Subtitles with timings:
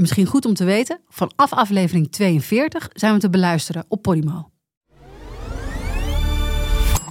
[0.00, 4.50] Misschien goed om te weten, vanaf aflevering 42 zijn we te beluisteren op Podimo.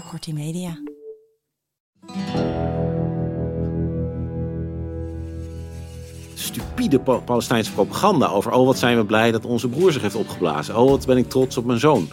[0.10, 0.78] Kortie Media.
[6.34, 8.52] stupide Pa- Palestijnse propaganda over...
[8.52, 10.78] oh, wat zijn we blij dat onze broer zich heeft opgeblazen.
[10.78, 12.10] Oh, wat ben ik trots op mijn zoon.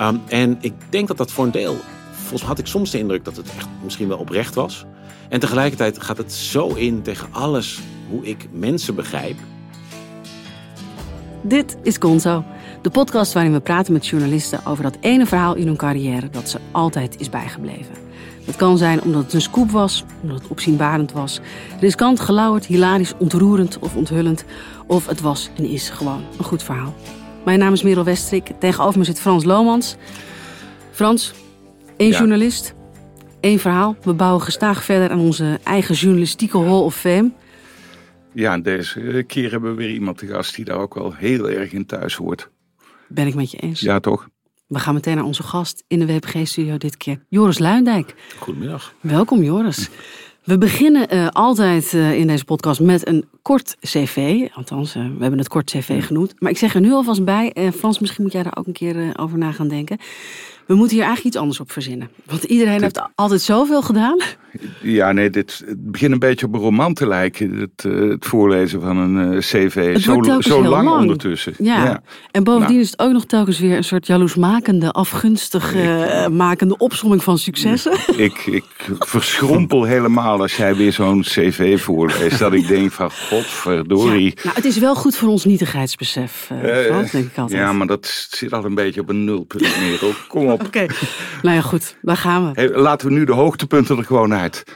[0.00, 1.76] Um, en ik denk dat dat voor een deel...
[2.10, 4.84] Volgens mij had ik soms de indruk dat het echt misschien wel oprecht was.
[5.28, 9.36] En tegelijkertijd gaat het zo in tegen alles hoe ik mensen begrijp.
[11.42, 12.44] Dit is Gonzo,
[12.82, 16.48] de podcast waarin we praten met journalisten over dat ene verhaal in hun carrière dat
[16.48, 17.94] ze altijd is bijgebleven.
[18.46, 21.40] Dat kan zijn omdat het een scoop was, omdat het opzienbarend was,
[21.80, 24.44] riskant, gelauwerd, hilarisch, ontroerend of onthullend,
[24.86, 26.94] of het was en is gewoon een goed verhaal.
[27.44, 29.96] Mijn naam is Merel Westrik, tegenover me zit Frans Lomans.
[30.90, 31.32] Frans,
[31.96, 32.18] één Ja.
[32.18, 32.74] journalist,
[33.40, 33.96] één verhaal.
[34.02, 37.30] We bouwen gestaag verder aan onze eigen journalistieke hall of fame.
[38.34, 41.50] Ja, en deze keer hebben we weer iemand te gast die daar ook wel heel
[41.50, 42.50] erg in thuis hoort.
[43.08, 43.80] Ben ik met je eens.
[43.80, 44.28] Ja, toch?
[44.66, 48.14] We gaan meteen naar onze gast in de WPG-studio dit keer, Joris Luindijk.
[48.38, 48.94] Goedemiddag.
[49.00, 49.88] Welkom Joris.
[50.44, 54.48] We beginnen eh, altijd eh, in deze podcast met een kort cv.
[54.54, 56.34] Althans, eh, we hebben het kort cv genoemd.
[56.38, 59.18] Maar ik zeg er nu alvast bij, Frans, misschien moet jij daar ook een keer
[59.18, 59.98] over na gaan denken.
[60.66, 62.10] We moeten hier eigenlijk iets anders op verzinnen.
[62.24, 64.18] Want iedereen heeft altijd zoveel gedaan.
[64.82, 67.52] Ja, nee, dit het begint een beetje op een roman te lijken.
[67.52, 69.98] Het, eh, het voorlezen van een eh, cv.
[69.98, 71.00] Zo zo lang, lang.
[71.00, 71.54] ondertussen.
[71.58, 72.02] Ja.
[72.30, 72.80] En bovendien Nou.
[72.80, 77.92] is het ook nog telkens weer een soort jaloersmakende, afgunstig eh, makende opsomming van successen.
[78.16, 78.64] Ik, ik
[78.98, 82.38] verschrompel helemaal als jij weer zo'n cv voorleest.
[82.38, 84.32] Dat ik denk van, godverdorie.
[84.34, 86.50] Ja, nou, het is wel goed voor ons nietigheidsbesef,
[86.86, 87.60] Frans, denk ik altijd.
[87.60, 90.12] Ja, maar dat zit al een beetje op een nulpunt, Merel.
[90.28, 90.62] Kom op.
[90.66, 90.86] Oké,
[91.42, 92.50] nou ja, goed, daar gaan we.
[92.60, 94.30] Hey, laten we nu de hoogtepunten er gewoon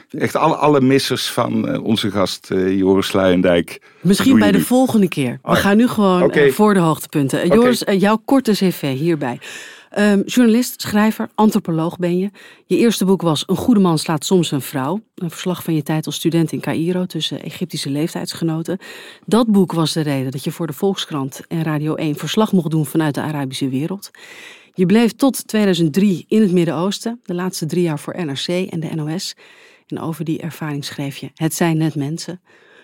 [0.09, 3.81] Echt alle, alle missers van eh, onze gast eh, Joris Sluijendijk.
[4.01, 5.39] Misschien bij de volgende keer.
[5.41, 7.47] We Oh, gaan nu gewoon eh, voor de hoogtepunten.
[7.47, 9.39] Joris, jouw korte cv hierbij.
[9.89, 12.29] Ehm, journalist, schrijver, antropoloog ben je.
[12.65, 15.01] Je eerste boek was Een goede man slaat soms een vrouw.
[15.15, 18.77] Een verslag van je tijd als student in Cairo tussen Egyptische leeftijdsgenoten.
[19.25, 22.71] Dat boek was de reden dat je voor de Volkskrant en Radio 1 verslag mocht
[22.71, 24.11] doen vanuit de Arabische wereld.
[24.77, 28.95] Je bleef tot 2003 in het Midden-Oosten, de laatste drie jaar voor NRC en de
[28.95, 29.35] NOS.
[29.87, 32.41] En over die ervaring schreef je Het zijn net mensen.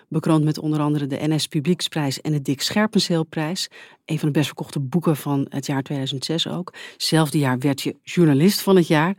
[0.09, 3.69] Bekroond met onder andere de NS Publieksprijs en de Dick Scherpenzeelprijs.
[4.05, 6.73] Een van de best verkochte boeken van het jaar 2006 ook.
[6.97, 9.15] Zelfde jaar werd je journalist van het jaar.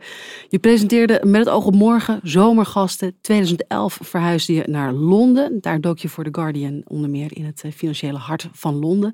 [0.49, 3.17] Je presenteerde met het oog op morgen zomergasten.
[3.21, 5.57] 2011 verhuisde je naar Londen.
[5.61, 9.13] Daar dook je voor The Guardian onder meer in het eh, financiële hart van Londen.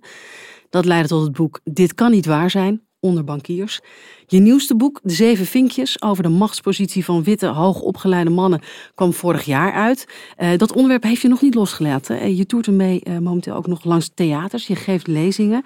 [0.69, 3.79] Dat leidde tot het boek Dit kan niet waar zijn, onder bankiers.
[4.27, 8.61] Je nieuwste boek, De Zeven Vinkjes, over de machtspositie van witte, hoogopgeleide mannen,
[8.95, 10.07] kwam vorig jaar uit.
[10.37, 12.19] Eh, dat onderwerp heeft je nog niet losgelaten.
[12.19, 14.67] Eh, je toert ermee eh, momenteel ook nog langs theaters.
[14.67, 15.63] Je geeft lezingen.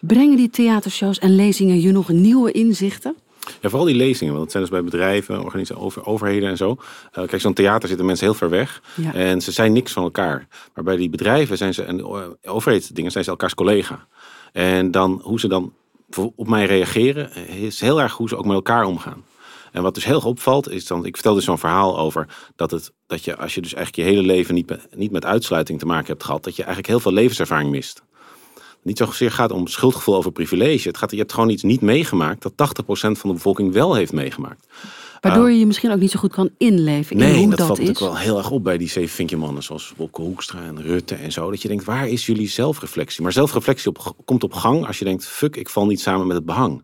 [0.00, 3.14] Brengen die theatershows en lezingen je nog nieuwe inzichten?
[3.60, 6.76] Ja, vooral die lezingen, want dat zijn dus bij bedrijven, organisaties, over, overheden en zo.
[7.12, 9.14] Kijk, zo'n theater zitten mensen heel ver weg Ja.
[9.14, 10.46] en ze zijn niks van elkaar.
[10.74, 12.04] Maar bij die bedrijven zijn ze, en
[12.44, 14.06] overheidsdingen zijn ze elkaars collega.
[14.52, 15.72] En dan hoe ze dan
[16.18, 19.24] op mij reageren, eh, is heel erg hoe ze ook met elkaar omgaan.
[19.72, 22.92] En wat dus heel opvalt, is dan, ik vertel dus zo'n verhaal over dat, het,
[23.06, 26.06] dat je, als je dus eigenlijk je hele leven niet, niet met uitsluiting te maken
[26.06, 28.02] hebt gehad, dat je eigenlijk heel veel levenservaring mist
[28.82, 30.88] niet zozeer gaat om schuldgevoel over privilege.
[30.88, 34.12] Het gaat, je hebt gewoon iets niet meegemaakt dat 80% van de bevolking wel heeft
[34.12, 34.66] meegemaakt.
[35.22, 37.66] Waardoor je je misschien ook niet zo goed kan inleven in Nee, hoe dat, dat,
[37.66, 37.86] valt is.
[37.86, 41.14] natuurlijk wel heel erg op bij die zeven vinkje mannen zoals Wopke Hoekstra en Rutte
[41.14, 41.50] en zo.
[41.50, 43.22] Dat je denkt, waar is jullie zelfreflectie?
[43.22, 46.36] Maar zelfreflectie op, komt op gang als je denkt, fuck, ik val niet samen met
[46.36, 46.82] het behang.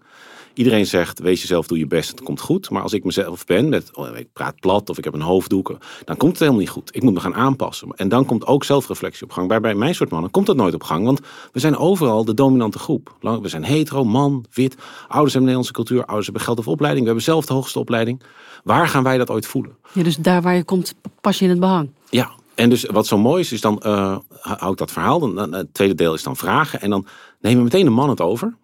[0.58, 2.70] Iedereen zegt, wees jezelf, doe je best, het komt goed.
[2.70, 5.76] Maar als ik mezelf ben, met, oh, ik praat plat of ik heb een hoofddoek,
[6.04, 6.94] dan komt het helemaal niet goed.
[6.94, 7.88] Ik moet me gaan aanpassen.
[7.96, 9.48] En dan komt ook zelfreflectie op gang.
[9.48, 11.20] Maar bij mijn soort mannen komt dat nooit op gang, want
[11.52, 13.16] we zijn overal de dominante groep.
[13.20, 14.74] We zijn hetero, man, wit,
[15.08, 18.22] ouders hebben Nederlandse cultuur, ouders hebben geld of opleiding, we hebben zelf de hoogste opleiding.
[18.64, 19.76] Waar gaan wij dat ooit voelen?
[19.92, 21.90] Ja, dus daar waar je komt, pas je in het behang.
[22.10, 25.18] Ja, en dus wat zo mooi is, is dan eh hou ik dat verhaal.
[25.18, 26.80] Dan, dan, het tweede deel is dan vragen.
[26.80, 27.06] En dan
[27.40, 28.54] nemen meteen de man het over.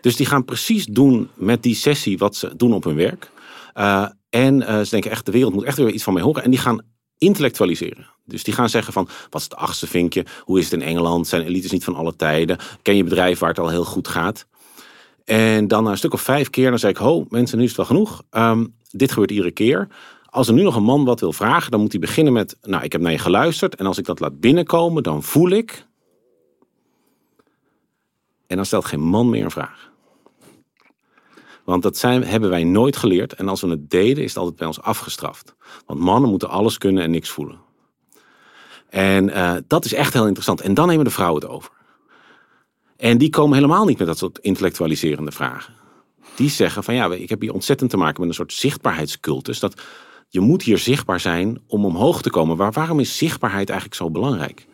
[0.00, 3.30] Dus die gaan precies doen met die sessie wat ze doen op hun werk.
[3.72, 6.44] Eh, en eh, ze denken echt, de wereld moet echt weer iets van mij horen.
[6.44, 6.82] En die gaan
[7.18, 8.06] intellectualiseren.
[8.24, 10.24] Dus die gaan zeggen van, wat is het achtste vinkje?
[10.40, 11.26] Hoe is het in Engeland?
[11.26, 12.58] Zijn elites niet van alle tijden?
[12.82, 14.46] Ken je bedrijf waar het al heel goed gaat?
[15.24, 17.68] En dan na een stuk of vijf keer, dan zei ik, ho mensen, nu is
[17.68, 18.22] het wel genoeg.
[18.30, 19.88] Ehm, dit gebeurt iedere keer.
[20.24, 22.84] Als er nu nog een man wat wil vragen, dan moet hij beginnen met, nou
[22.84, 23.74] ik heb naar je geluisterd.
[23.74, 25.86] En als ik dat laat binnenkomen, dan voel ik.
[28.54, 29.90] En dan stelt geen man meer een vraag.
[31.64, 33.32] Want dat zijn, hebben wij nooit geleerd.
[33.32, 35.54] En als we het deden, is het altijd bij ons afgestraft.
[35.86, 37.58] Want mannen moeten alles kunnen en niks voelen.
[38.88, 40.60] En eh, dat is echt heel interessant.
[40.60, 41.70] En dan nemen de vrouwen het over.
[42.96, 45.74] En die komen helemaal niet met dat soort intellectualiserende vragen.
[46.36, 49.60] Die zeggen van ja, ik heb hier ontzettend te maken met een soort zichtbaarheidscultus.
[49.60, 49.82] Dat
[50.28, 52.56] je moet hier zichtbaar zijn om omhoog te komen.
[52.56, 54.66] Maar waarom is zichtbaarheid eigenlijk zo belangrijk?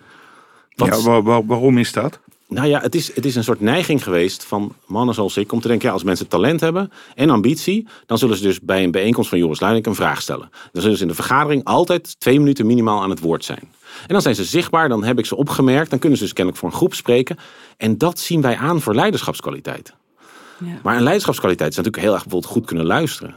[0.74, 2.20] Wat, Ja, waar- waar- waarom is dat?
[2.50, 5.60] Nou ja, het is, het is een soort neiging geweest van mannen zoals ik om
[5.60, 8.90] te denken, ja, als mensen talent hebben en ambitie, dan zullen ze dus bij een
[8.90, 10.50] bijeenkomst van Joris Luijendijk een vraag stellen.
[10.72, 13.68] Dan zullen ze in de vergadering altijd twee minuten minimaal aan het woord zijn.
[14.00, 16.62] En dan zijn ze zichtbaar, dan heb ik ze opgemerkt, dan kunnen ze dus kennelijk
[16.62, 17.36] voor een groep spreken.
[17.76, 19.94] En dat zien wij aan voor leiderschapskwaliteit.
[20.58, 20.80] Ja.
[20.82, 23.34] Maar een leiderschapskwaliteit is natuurlijk heel erg bijvoorbeeld goed kunnen luisteren.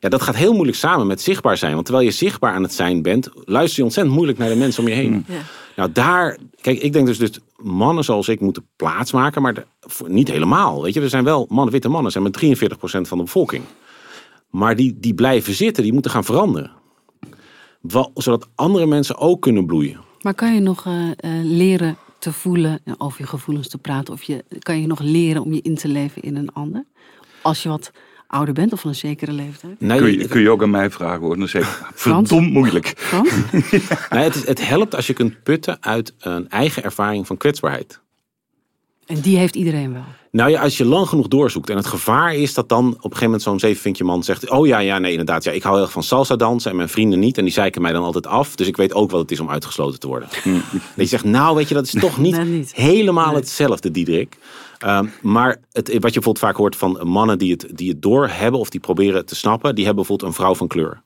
[0.00, 1.72] Ja, dat gaat heel moeilijk samen met zichtbaar zijn.
[1.72, 4.82] Want terwijl je zichtbaar aan het zijn bent, luister je ontzettend moeilijk naar de mensen
[4.82, 5.24] om je heen.
[5.28, 5.34] Ja.
[5.76, 9.64] Nou, daar, kijk, ik denk dus, dus mannen zoals ik moeten plaatsmaken, maar
[10.06, 10.82] niet helemaal.
[10.82, 12.46] Weet je, er zijn wel mannen, witte mannen, zijn met 43%
[12.80, 13.64] van de bevolking.
[14.50, 16.70] Maar die, die blijven zitten, die moeten gaan veranderen.
[18.14, 20.00] Zodat andere mensen ook kunnen bloeien.
[20.20, 24.14] Maar kan je nog eh, eh, leren te voelen, en over je gevoelens te praten,
[24.14, 26.84] of je, kan je nog leren om je in te leven in een ander?
[27.42, 27.92] Als je wat
[28.34, 29.80] ouder bent of van een zekere leeftijd?
[29.80, 31.38] Nee, Kun je, kun je ook aan mij vragen hoor.
[31.38, 32.92] Dan zeg ik, verdomd moeilijk.
[32.96, 33.30] Frans?
[34.10, 38.00] nee, het, is- het helpt als je kunt putten uit een eigen ervaring van kwetsbaarheid.
[39.06, 40.04] En die heeft iedereen wel.
[40.30, 43.00] Nou ja, als je lang genoeg doorzoekt en het gevaar is dat dan op een
[43.02, 45.84] gegeven moment zo'n zevenvinkje man zegt: Oh ja, ja, nee, inderdaad, ja, ik hou heel
[45.84, 47.38] erg van salsa dansen en mijn vrienden niet.
[47.38, 48.54] En die zeiken mij dan altijd af.
[48.56, 50.28] Dus ik weet ook wat het is om uitgesloten te worden.
[50.44, 50.52] Dat
[50.96, 53.34] je zegt: Nou, weet je, dat is toch niet, helemaal Nee.
[53.36, 54.36] hetzelfde, Diederik.
[54.78, 58.60] Ehm, maar het, wat je bijvoorbeeld vaak hoort van mannen die het, die het doorhebben
[58.60, 61.02] of die proberen te snappen, die hebben bijvoorbeeld een vrouw van kleur.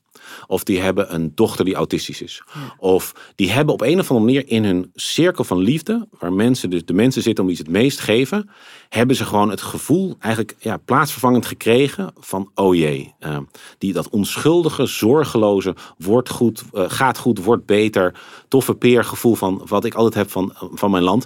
[0.47, 2.43] Of die hebben een dochter die autistisch is.
[2.77, 6.69] Of die hebben op een of andere manier in hun cirkel van liefde, waar mensen,
[6.69, 8.49] dus de mensen zitten om ze het meest geven,
[8.89, 13.13] hebben ze gewoon het gevoel eigenlijk ja, plaatsvervangend gekregen van oh jee.
[13.19, 13.37] eh,
[13.77, 19.61] die, dat onschuldige, zorgeloze, wordt goed, eh, gaat goed, wordt beter, toffe peer gevoel van
[19.65, 21.25] wat ik altijd heb van, van mijn land.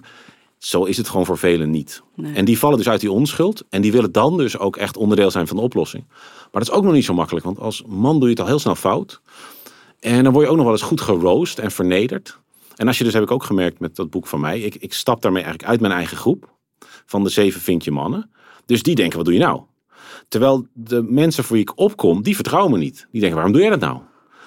[0.64, 2.04] Zo is het gewoon voor velen niet.
[2.16, 2.34] Nee.
[2.34, 3.64] En die vallen dus uit die onschuld.
[3.70, 6.04] En die willen dan dus ook echt onderdeel zijn van de oplossing.
[6.08, 7.46] Maar dat is ook nog niet zo makkelijk.
[7.46, 9.22] Want als man doe je het al heel snel fout.
[10.00, 12.40] En dan word je ook nog wel eens goed geroost en vernederd.
[12.76, 14.60] En als je dus, heb ik ook gemerkt met dat boek van mij.
[14.60, 16.52] Ik, ik stap daarmee eigenlijk uit mijn eigen groep.
[17.06, 18.32] Van de zeven vinkje mannen.
[18.66, 19.62] Dus die denken, wat doe je nou?
[20.28, 23.08] Terwijl de mensen voor wie ik opkom, die vertrouwen me niet.
[23.12, 24.00] Die denken, waarom doe jij dat nou?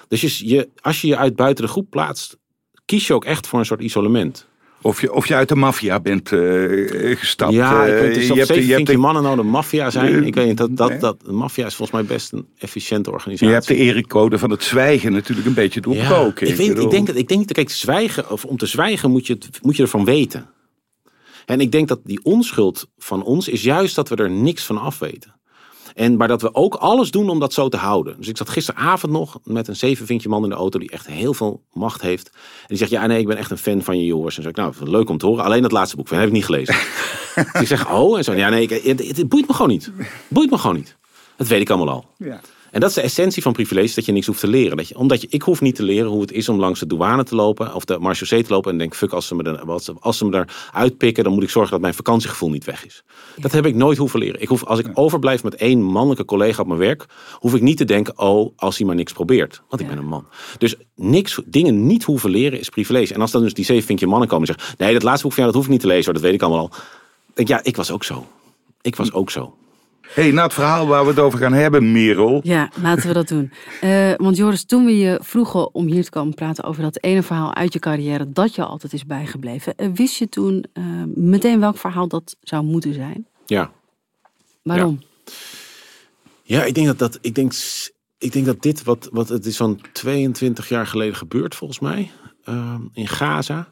[0.07, 2.37] Dus je, je, als je je uit buiten de groep plaatst,
[2.85, 4.47] kies je ook echt voor een soort isolement.
[4.81, 7.53] Of je, of je uit de maffia bent eh, gestapt.
[7.53, 10.23] Ja, ik eh, weet, dus je hebt, je hebt de, mannen nou de maffia zijn.
[10.25, 10.99] Ik weet niet, dat, dat, nee.
[10.99, 13.47] dat, de maffia is volgens mij best een efficiënte organisatie.
[13.47, 16.47] je hebt de Erik-code van het zwijgen natuurlijk een beetje doorbroken.
[16.47, 19.11] ik, weet, ik, bedoel- denk dat, ik denk dat, kijk, zwijgen, of om te zwijgen
[19.11, 20.49] moet je, het, moet je ervan weten.
[21.45, 24.77] En ik denk dat die onschuld van ons is juist dat we er niks van
[24.77, 25.35] af weten.
[25.97, 28.15] En, maar dat we ook alles doen om dat zo te houden.
[28.17, 31.33] Dus ik zat gisteravond nog met een zevenvinkje man in de auto die echt heel
[31.33, 32.29] veel macht heeft.
[32.33, 34.37] En die zegt, ja nee, ik ben echt een fan van je Joris.
[34.37, 35.43] En zo, ik, nou, leuk om te horen.
[35.43, 36.75] Alleen dat laatste boek, van, heb ik niet gelezen.
[37.35, 39.91] dus ik zeg, oh, en zo, ja nee, ik, het, het boeit me gewoon niet.
[40.27, 40.95] boeit me gewoon niet.
[41.35, 42.05] Dat weet ik allemaal al.
[42.17, 42.39] Ja.
[42.71, 44.77] En dat is de essentie van privilege, dat je niks hoeft te leren.
[44.77, 46.87] Dat je, omdat je, ik hoef niet te leren hoe het is om langs de
[46.87, 49.59] douane te lopen of de marechaussee te lopen en denk, fuck, als ze me, er,
[49.59, 52.65] als ze- als ze me daar uitpikken, dan moet ik zorgen dat mijn vakantiegevoel niet
[52.65, 53.03] weg is.
[53.35, 54.41] Dat heb ik nooit hoeven leren.
[54.41, 57.77] Ik hoef, als ik overblijf met één mannelijke collega op mijn werk, hoef ik niet
[57.77, 59.61] te denken, oh, als hij maar niks probeert.
[59.69, 59.93] Want ik Ja.
[59.93, 60.27] ben een man.
[60.57, 63.13] Dus niks, dingen niet hoeven leren is privilege.
[63.13, 65.33] En als dan dus die zeven vinkje mannen komen en zeggen, nee, dat laatste boek
[65.33, 66.69] van jou, dat hoef ik niet te lezen, hoor, dat weet ik allemaal
[67.35, 67.43] al.
[67.45, 68.25] ja, ik was ook zo.
[68.81, 69.55] Ik was ook zo.
[70.13, 72.39] Hey, na het verhaal waar we het over gaan hebben, Merel.
[72.43, 73.51] Ja, laten we dat doen.
[73.81, 77.23] Eh, want Joris, toen we je vroegen om hier te komen praten over dat ene
[77.23, 80.83] verhaal uit je carrière dat je altijd is bijgebleven, eh, wist je toen eh,
[81.15, 83.27] meteen welk verhaal dat zou moeten zijn?
[83.45, 83.71] Ja.
[84.63, 85.01] Waarom?
[86.43, 87.17] Ja, ik denk dat dat.
[87.21, 87.53] Ik denk,
[88.17, 92.11] ik denk dat dit, wat, wat het is zo'n 22 jaar geleden gebeurd, volgens mij.
[92.43, 93.67] ehm, in Gaza.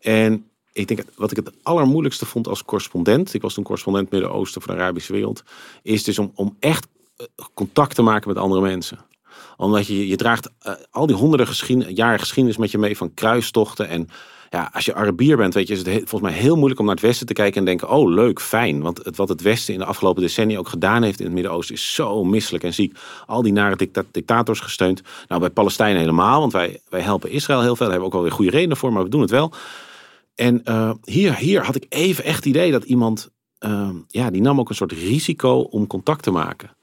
[0.00, 3.34] En ik denk, wat ik het allermoeilijkste vond als correspondent.
[3.34, 5.42] Ik was toen correspondent Midden-Oosten voor de Arabische wereld.
[5.82, 9.06] Is dus om, om echt eh, contact te maken met andere mensen
[9.56, 13.14] omdat je, je draagt eh, al die honderden geschiedenis, jaren geschiedenis met je mee van
[13.14, 13.88] kruistochten.
[13.88, 14.08] En
[14.50, 16.86] ja, als je Arabier bent, weet je, is het he- volgens mij heel moeilijk om
[16.86, 18.80] naar het Westen te kijken en denken: oh, leuk, fijn.
[18.82, 21.94] Want wat het Westen in de afgelopen decennia ook gedaan heeft in het Midden-Oosten is
[21.94, 22.98] zo misselijk en ziek.
[23.26, 25.02] Al die nare dicta- dictators gesteund.
[25.28, 27.86] Nou, bij Palestijnen helemaal, want wij, wij helpen Israël heel veel.
[27.86, 29.52] Daar hebben we ook wel weer goede redenen voor, maar we doen het wel.
[30.38, 34.40] En eh, hier, hier had ik even echt het idee dat iemand ehm, ja, die
[34.40, 36.76] nam ook een soort risico om contact te maken.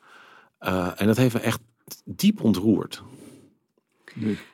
[0.60, 1.60] Eh, en dat heeft me echt
[2.06, 3.04] diep ontroerd.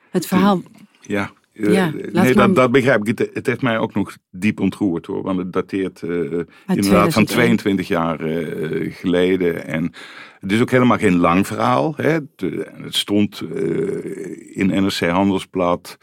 [0.10, 0.62] Het verhaal.
[1.02, 3.18] Ja, Ja, Eh, nee, dat, dat begrijp ik.
[3.18, 5.24] Het, het heeft mij ook nog diep ontroerd hoor.
[5.24, 7.12] Want het dateert eh, inderdaad 2001.
[7.12, 9.66] van 22 jaar eh, geleden.
[9.68, 9.94] En
[10.40, 11.94] het is ook helemaal geen lang verhaal.
[11.96, 12.10] Hè.
[12.10, 12.42] Het,
[12.82, 15.98] het stond eh, in NRC Handelsblad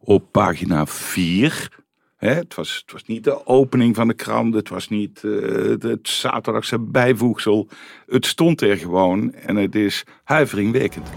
[0.00, 1.82] op pagina 4.
[2.32, 5.30] Het, was, het was niet de opening van de krant, het was niet eh,
[5.78, 7.68] het zaterdagse bijvoegsel.
[8.06, 11.08] Het stond er gewoon en het is huiveringwekkend.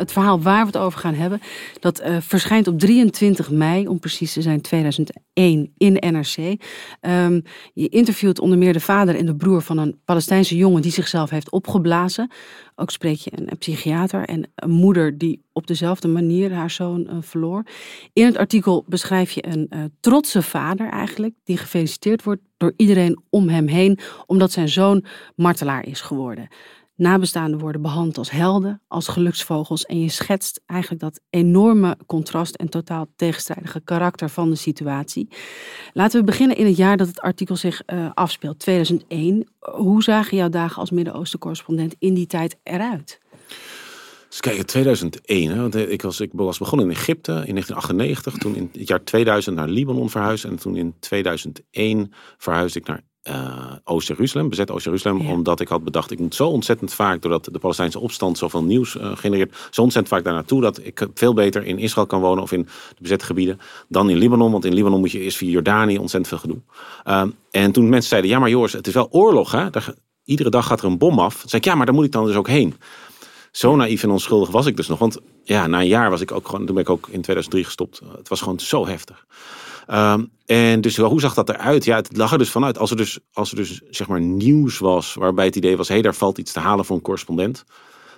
[0.00, 1.40] Het verhaal waar we het over gaan hebben,
[1.80, 6.62] dat eh, verschijnt op 23 mei, om precies te zijn 2001, in NRC.
[7.00, 7.40] Ehm,
[7.74, 11.30] je interviewt onder meer de vader en de broer van een Palestijnse jongen die zichzelf
[11.30, 12.30] heeft opgeblazen.
[12.74, 17.16] Ook spreek je een, psychiater en een moeder die op dezelfde manier haar zoon eh,
[17.20, 17.62] verloor.
[18.12, 23.22] In het artikel beschrijf je een eh, trotse vader eigenlijk, die gefeliciteerd wordt door iedereen
[23.30, 25.04] om hem heen, omdat zijn zoon
[25.36, 26.48] martelaar is geworden.
[27.00, 29.84] Nabestaanden worden behandeld als helden, als geluksvogels.
[29.84, 35.28] En je schetst eigenlijk dat enorme contrast en totaal tegenstrijdige karakter van de situatie.
[35.92, 39.48] Laten we beginnen in het jaar dat het artikel zich eh, afspeelt, 2001.
[39.58, 43.20] Hoe zagen jouw dagen als Midden-Oosten-correspondent in die tijd eruit?
[44.28, 45.50] Dus kijk, 2001.
[45.50, 48.34] Hè, want ik was, ik was begonnen in Egypte in 1998.
[48.36, 50.44] Toen in het jaar 2000 naar Libanon verhuisd.
[50.44, 55.22] En toen in 2001 verhuisde ik naar eh, Oost-Jeruzalem, bezet Oost-Jeruzalem.
[55.22, 55.32] Ja.
[55.32, 58.96] Omdat ik had bedacht, ik moet zo ontzettend vaak, doordat de Palestijnse opstand zoveel nieuws
[58.96, 62.42] eh, genereert, zo ontzettend vaak daar naartoe dat ik veel beter in Israël kan wonen
[62.42, 64.52] of in de bezette gebieden dan in Libanon.
[64.52, 66.62] Want in Libanon moet je eerst via Jordanië ontzettend veel gedoe.
[67.04, 69.70] Ehm, en toen mensen zeiden, ja maar Joris, het is wel oorlog hè.
[69.70, 71.40] Daar, iedere dag gaat er een bom af.
[71.40, 72.74] Toen zei ik, ja maar daar moet ik dan dus ook heen.
[73.50, 74.98] Zo naïef en onschuldig was ik dus nog.
[74.98, 77.64] Want ja, na een jaar was ik ook gewoon, toen ben ik ook in 2003
[77.64, 78.00] gestopt.
[78.16, 79.26] Het was gewoon zo heftig.
[79.86, 81.84] Ehm, en dus hoe zag dat eruit?
[81.84, 82.78] Ja, het lag er dus vanuit.
[82.78, 85.94] Als er dus, als er dus zeg maar nieuws was waarbij het idee was, hé,
[85.94, 87.64] hey, daar valt iets te halen voor een correspondent.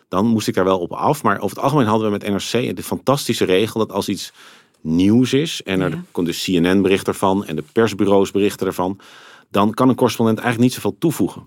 [0.08, 1.22] Dan moest ik daar wel op af.
[1.22, 4.32] Maar over het algemeen hadden we met NRC de fantastische regel dat als iets
[4.80, 6.02] nieuws is en er Ja.
[6.10, 8.98] komt dus CNN bericht ervan en de persbureaus berichten ervan,
[9.50, 11.42] dan kan een correspondent eigenlijk niet zoveel toevoegen.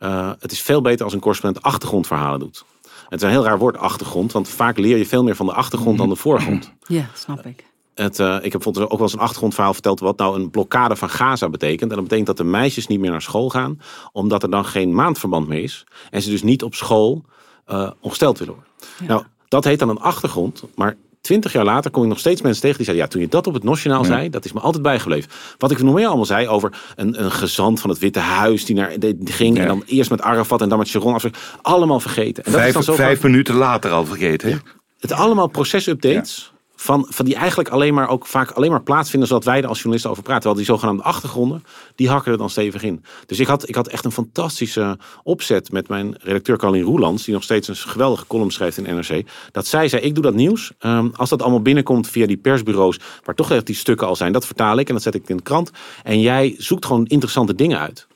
[0.00, 2.64] Uh, het is veel beter als een correspondent achtergrondverhalen doet.
[3.08, 5.52] Het is een heel raar woord achtergrond, want vaak leer je veel meer van de
[5.52, 6.72] achtergrond dan de voorgrond.
[6.86, 7.64] Ja, snap ik.
[7.94, 11.10] Het, uh, ik heb ook wel eens een achtergrondverhaal verteld wat nou een blokkade van
[11.10, 11.90] Gaza betekent.
[11.90, 13.80] En dat betekent dat de meisjes niet meer naar school gaan,
[14.12, 15.84] omdat er dan geen maandverband meer is.
[16.10, 17.24] En ze dus niet op school
[17.70, 18.72] uh, ongesteld willen worden.
[18.98, 19.06] Ja.
[19.06, 22.60] Nou, dat heet dan een achtergrond, maar twintig jaar later kom ik nog steeds mensen
[22.62, 24.06] tegen die zeiden: Ja, toen je dat op het Nationaal Ja.
[24.06, 25.30] zei, dat is me altijd bijgebleven.
[25.58, 28.76] Wat ik nog meer allemaal zei over een, een gezant van het Witte Huis die
[28.76, 29.62] naar die ging Ja.
[29.62, 31.36] en dan eerst met Arafat en dan met Sharon afspraak.
[31.62, 32.44] Allemaal vergeten.
[32.44, 34.50] En dat is Vijf, dan zo vijf vaak- minuten later al vergeten.
[34.50, 34.56] hè?
[34.98, 36.51] het allemaal procesupdates.
[36.82, 39.76] Van, van die eigenlijk alleen maar ook vaak alleen maar plaatsvinden zodat wij er als
[39.76, 40.42] journalisten over praten.
[40.42, 43.04] Terwijl die zogenaamde achtergronden, die hakken er dan stevig in.
[43.26, 47.34] Dus ik had, ik had echt een fantastische opzet met mijn redacteur Carlien Roelands, die
[47.34, 49.26] nog steeds een geweldige column schrijft in NRC.
[49.52, 50.72] Dat zij zei, ik doe dat nieuws.
[50.78, 54.32] Ehm, als dat allemaal binnenkomt via die persbureaus, waar toch echt die stukken al zijn,
[54.32, 55.70] dat vertaal ik en dat zet ik in de krant.
[56.02, 58.06] En jij zoekt gewoon interessante dingen uit.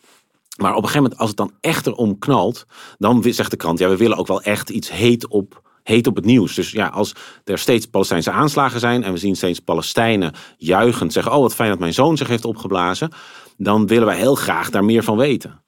[0.57, 2.67] Maar op een gegeven moment, als het dan echt erom knalt,
[2.99, 6.17] dan zegt de krant, ja, we willen ook wel echt iets heet op, heet op
[6.17, 6.55] het nieuws.
[6.55, 7.13] Dus ja, als
[7.45, 11.71] er steeds Palestijnse aanslagen zijn en we zien steeds Palestijnen juichend zeggen, oh wat fijn
[11.71, 13.11] dat mijn zoon zich heeft opgeblazen,
[13.57, 15.61] dan willen wij heel graag daar meer van weten.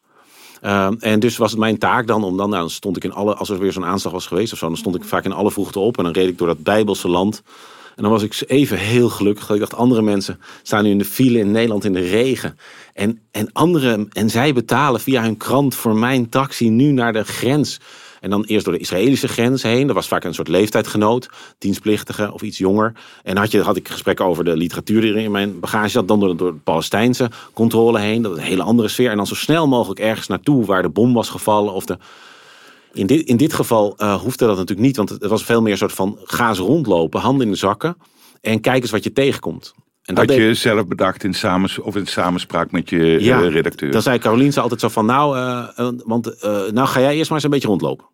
[0.61, 3.13] Ehm, en dus was het mijn taak dan om dan, nou, dan stond ik in
[3.13, 5.33] alle, als er weer zo'n aanslag was geweest of zo, dan stond ik vaak in
[5.33, 7.43] alle vroegte op en dan reed ik door dat Bijbelse land.
[7.97, 9.51] En dan was ik even heel gelukkig.
[9.51, 12.59] Ik dacht, andere mensen staan nu in de file in Nederland in de regen.
[12.95, 17.25] En, en, anderen, en zij betalen via hun krant voor mijn taxi nu naar de
[17.25, 17.81] grens.
[18.21, 19.87] En dan eerst door de Israëlische grens heen.
[19.87, 22.93] Dat was vaak een soort leeftijdgenoot, dienstplichtige of iets jonger.
[23.23, 26.09] En had, je, had ik gesprekken over de literatuur die er in mijn bagage zat.
[26.09, 28.23] Dan door, door de Palestijnse controle heen.
[28.23, 29.11] Dat was een hele andere sfeer.
[29.11, 31.73] En dan zo snel mogelijk ergens naartoe waar de bom was gevallen.
[31.73, 31.99] Of de,
[32.93, 35.73] in dit, in dit geval eh, hoefde dat natuurlijk niet, want het was veel meer
[35.73, 37.97] een soort van ga eens rondlopen, handen in de zakken
[38.41, 39.75] en kijk eens wat je tegenkomt.
[40.09, 43.50] En Had deed- je zelf bedacht in, samens, of in samenspraak met je Ja, eh,
[43.50, 43.91] redacteur?
[43.93, 47.17] Dan zei Carolien ze altijd zo van, nou, eh, eh, want eh, nou ga jij
[47.17, 48.07] eerst maar eens een beetje rondlopen.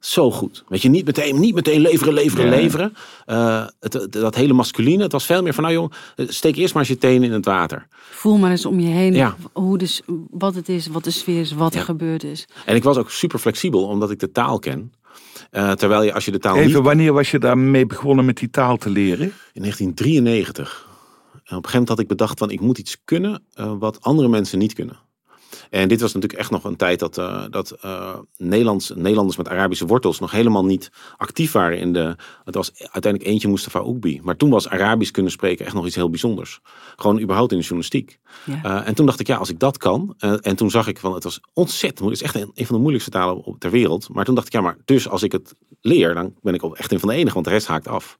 [0.00, 0.64] Zo goed.
[0.68, 2.50] Weet je, niet meteen, niet meteen leveren, leveren, Ja.
[2.50, 2.92] leveren.
[3.26, 6.74] Eh, het, het- dat hele masculine, het was veel meer van, nou eh, steek eerst
[6.74, 7.86] maar eens je tenen in het water.
[8.10, 9.36] Voel maar eens om je heen Ja.
[9.52, 11.84] hoe de, s- wat het is, wat de sfeer is, wat er Ja.
[11.84, 12.46] gebeurd is.
[12.64, 14.92] En ik was ook super flexibel, omdat ik de taal ken.
[15.50, 18.36] Eh, terwijl je, als je de taal Even, niet wanneer was je daarmee begonnen met
[18.36, 19.32] die taal te leren?
[19.52, 20.85] In 1993.
[21.46, 24.28] Op een gegeven moment had ik bedacht van ik moet iets kunnen eh, wat andere
[24.28, 24.96] mensen niet kunnen.
[25.70, 29.48] En dit was natuurlijk echt nog een tijd dat, uh, dat uh, Nederlands, Nederlanders met
[29.48, 32.16] Arabische wortels nog helemaal niet actief waren in de.
[32.44, 34.20] Het was uiteindelijk eentje Mustafa Oekbi.
[34.22, 36.60] Maar toen was Arabisch kunnen spreken echt nog iets heel bijzonders.
[36.96, 38.18] Gewoon überhaupt in de journalistiek.
[38.44, 38.64] Ja.
[38.64, 40.14] Uh, en toen dacht ik, ja, als ik dat kan.
[40.18, 42.22] en toen zag ik van, het was ontzettend moeilijk.
[42.22, 44.08] Het is echt een, een van de moeilijkste talen ter wereld.
[44.08, 46.92] Maar toen dacht ik, ja, maar dus als ik het leer, dan ben ik echt
[46.92, 48.18] een van de enige, want de rest haakt af.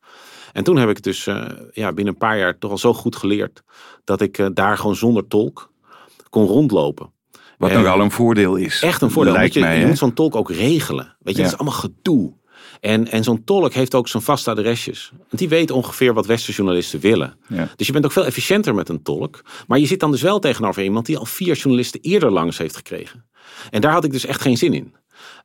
[0.56, 2.94] En toen heb ik het dus uh, ja, binnen een paar jaar toch al zo
[2.94, 3.62] goed geleerd
[4.04, 5.72] dat ik uh, daar gewoon zonder tolk
[6.30, 7.12] kon rondlopen.
[7.58, 8.82] Wat en, nogal een voordeel is.
[8.82, 9.32] Echt een voordeel.
[9.32, 11.16] Lijkt je, mij, je moet zo'n tolk ook regelen.
[11.18, 11.48] Weet je, ja.
[11.48, 12.32] dat is allemaal gedoe.
[12.80, 15.10] En, en zo'n tolk heeft ook zijn vaste adresjes.
[15.16, 17.38] Want die weet ongeveer wat westerjournalisten willen.
[17.48, 17.68] Ja.
[17.76, 19.42] Dus je bent ook veel efficiënter met een tolk.
[19.66, 22.76] Maar je zit dan dus wel tegenover iemand die al vier journalisten eerder langs heeft
[22.76, 23.24] gekregen.
[23.70, 24.94] En daar had ik dus echt geen zin in.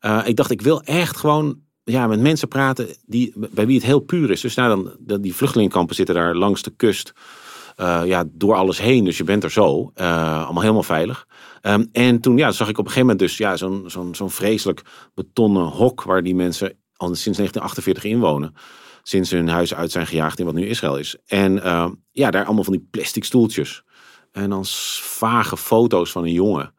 [0.02, 3.86] Uh, ik dacht, ik wil echt gewoon ja, met mensen praten die, bij wie het
[3.86, 4.42] heel puur is.
[4.42, 7.14] Dus nou, dan, die vluchtelingenkampen zitten daar langs de kust.
[7.78, 9.04] Uh, ja, door alles heen.
[9.04, 9.92] Dus je bent er zo.
[9.96, 11.28] Uh, allemaal helemaal veilig.
[11.62, 14.32] Um, en toen ja, zag ik op een gegeven moment dus ja, zo'n zo'n zo'n
[14.32, 14.82] vreselijk
[15.14, 16.04] betonnen hok.
[16.04, 18.54] Waar die mensen al sinds 1948 inwonen.
[19.04, 21.18] Sinds hun huis uit zijn gejaagd in wat nu Israël is.
[21.26, 23.84] En uh, ja, daar allemaal van die plastic stoeltjes.
[24.32, 24.66] En dan
[25.00, 26.74] vage foto's van een jongen.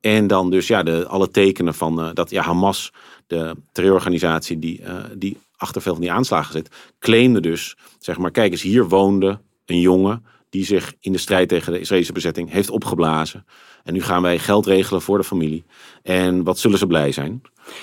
[0.00, 2.92] en dan dus ja, de, alle tekenen van dat ja, Hamas
[3.26, 6.68] de terreurorganisatie die, uh, die achter veel van die aanslagen zit,
[6.98, 11.48] claimde dus, zeg maar, kijk eens, hier woonde een jongen die zich in de strijd
[11.48, 13.46] tegen de Israëlische bezetting heeft opgeblazen.
[13.84, 15.64] En nu gaan wij geld regelen voor de familie.
[16.02, 17.42] En wat zullen ze blij zijn?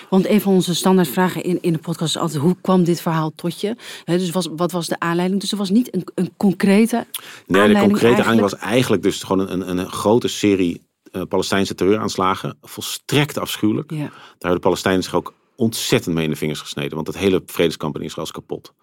[0.10, 3.32] Want een van onze standaardvragen in, in de podcast is altijd: hoe kwam dit verhaal
[3.36, 3.76] tot je?
[4.04, 5.42] He, dus was, wat was de aanleiding?
[5.42, 7.06] Dus er was niet een, een concrete.
[7.48, 10.82] Nee, de concrete aanleiding was eigenlijk dus gewoon een, een, een grote serie
[11.28, 12.58] Palestijnse terreuraanslagen.
[12.62, 13.92] Volstrekt afschuwelijk.
[13.92, 13.98] Ja.
[13.98, 16.96] Daar hebben de Palestijnen zich ook ontzettend mee in de vingers gesneden.
[16.96, 18.74] Want het hele vredeskamp in Israël is kapot.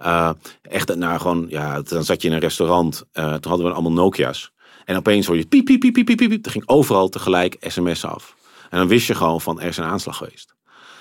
[0.00, 0.30] Uh,
[0.62, 3.04] echt, nou gewoon, ja, dan zat je in een restaurant.
[3.12, 4.52] Uh, toen hadden we allemaal Nokia's.
[4.84, 6.44] En opeens hoor je piep, piep, piep, piep, piep, piep.
[6.46, 8.36] Er ging overal tegelijk sms af.
[8.70, 10.54] En dan wist je gewoon van, er is een aanslag geweest.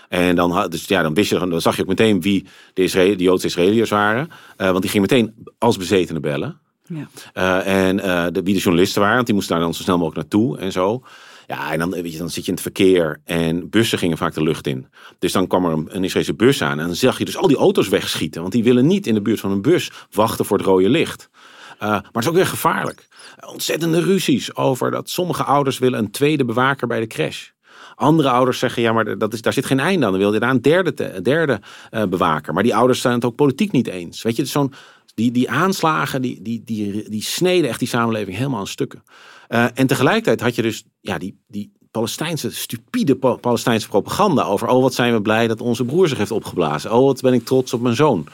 [0.09, 3.17] En dan, dus ja, dan, wist je, dan zag je ook meteen wie de, Israël,
[3.17, 4.27] de Joodse Israëliërs waren.
[4.57, 6.59] Uh, want die gingen meteen als bezetenen bellen.
[6.89, 7.07] Ja.
[7.33, 9.97] Uh, en uh, de, wie de journalisten waren, want die moesten daar dan zo snel
[9.97, 11.03] mogelijk naartoe en zo.
[11.47, 14.33] Ja, en dan, weet je, dan zit je in het verkeer en bussen gingen vaak
[14.33, 14.87] de lucht in.
[15.19, 17.57] Dus dan kwam er een, een bus aan en dan zag je dus al die
[17.57, 18.41] auto's wegschieten.
[18.41, 21.29] Want die willen niet in de buurt van een bus wachten voor het rode licht.
[21.73, 23.07] Uh, maar het is ook weer gevaarlijk.
[23.47, 27.47] Ontzettende ruzies over dat sommige ouders willen een tweede bewaker bij de crash.
[27.95, 30.11] Andere ouders zeggen, ja, maar dat is, daar zit geen einde aan.
[30.11, 31.61] Dan wil je daar een derde, derde
[32.09, 32.53] bewaker.
[32.53, 34.21] Maar die ouders zijn het ook politiek niet eens.
[34.21, 34.73] Weet je, zo'n
[35.19, 39.03] die, die aanslagen, die, die, die, die sneden echt die samenleving helemaal aan stukken.
[39.49, 44.67] Uh, en tegelijkertijd had je dus ja, die, die Palestijnse, stupide Palestijnse propaganda over.
[44.67, 46.91] Oh, wat zijn we blij dat onze broer zich heeft opgeblazen.
[46.91, 48.27] Oh, wat ben ik trots op mijn zoon.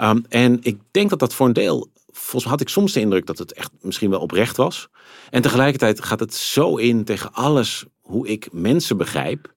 [0.00, 1.88] Um, en ik denk dat dat voor een deel.
[2.06, 4.88] Volgens mij had ik soms de indruk dat het echt misschien wel oprecht was.
[5.30, 9.54] En tegelijkertijd gaat het zo in tegen alles hoe ik mensen begrijp.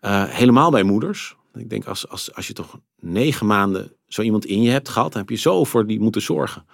[0.00, 1.36] Uh, helemaal bij moeders.
[1.54, 5.12] Ik denk als, als, als je toch negen maanden zo iemand in je hebt gehad,
[5.12, 6.64] dan heb je zo voor die moeten zorgen.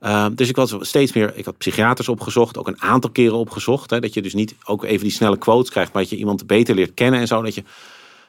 [0.00, 3.90] Uh, dus ik was steeds meer, ik had psychiaters opgezocht, ook een aantal keren opgezocht.
[3.90, 6.46] Hè, dat je dus niet ook even die snelle quotes krijgt, maar dat je iemand
[6.46, 7.42] beter leert kennen en zo.
[7.42, 7.62] Dat je,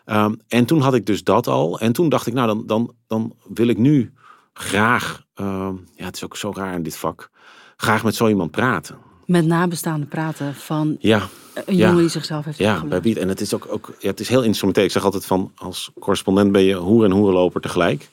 [0.06, 1.80] um, en toen had ik dus dat al.
[1.80, 4.14] En toen dacht ik, nou dan, dan, dan wil ik nu
[4.54, 7.30] graag, um, ja het is ook zo raar in dit vak,
[7.78, 8.98] graag met zo iemand praten.
[9.26, 11.28] Met nabestaanden praten van ja,
[11.66, 13.16] een jongen die zichzelf heeft Ja, bij.
[13.16, 14.84] En het is ook, ook ja, het is heel instrumenteel.
[14.84, 18.10] Ik zeg altijd van, als correspondent ben je hoer en hoerenloper tegelijk.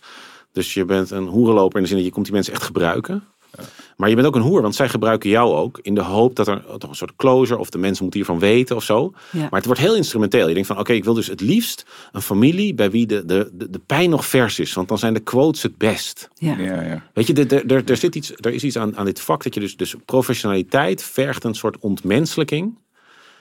[0.53, 3.25] Dus je bent een hoerenloper in de zin dat je komt die mensen echt gebruiken.
[3.59, 3.65] Ja.
[3.97, 6.49] Maar je bent ook een hoer, want zij gebruiken jou ook in de hoop dat
[6.49, 9.13] er toch een soort closure of de mensen moeten hiervan weten of zo.
[9.31, 9.41] Ja.
[9.41, 10.49] Maar het wordt heel instrumenteel.
[10.49, 13.25] Je denkt van oké, okay, ik wil dus het liefst een familie bij wie de,
[13.25, 16.29] de, de, de, pijn nog vers is, want dan zijn de quotes het best.
[16.35, 16.59] Ja.
[16.59, 17.03] Ja, ja.
[17.15, 19.55] Weet je, er, er, er, zit iets, er is iets aan, aan dit vak dat
[19.55, 22.79] je dus, dus professionaliteit vergt een soort ontmenselijking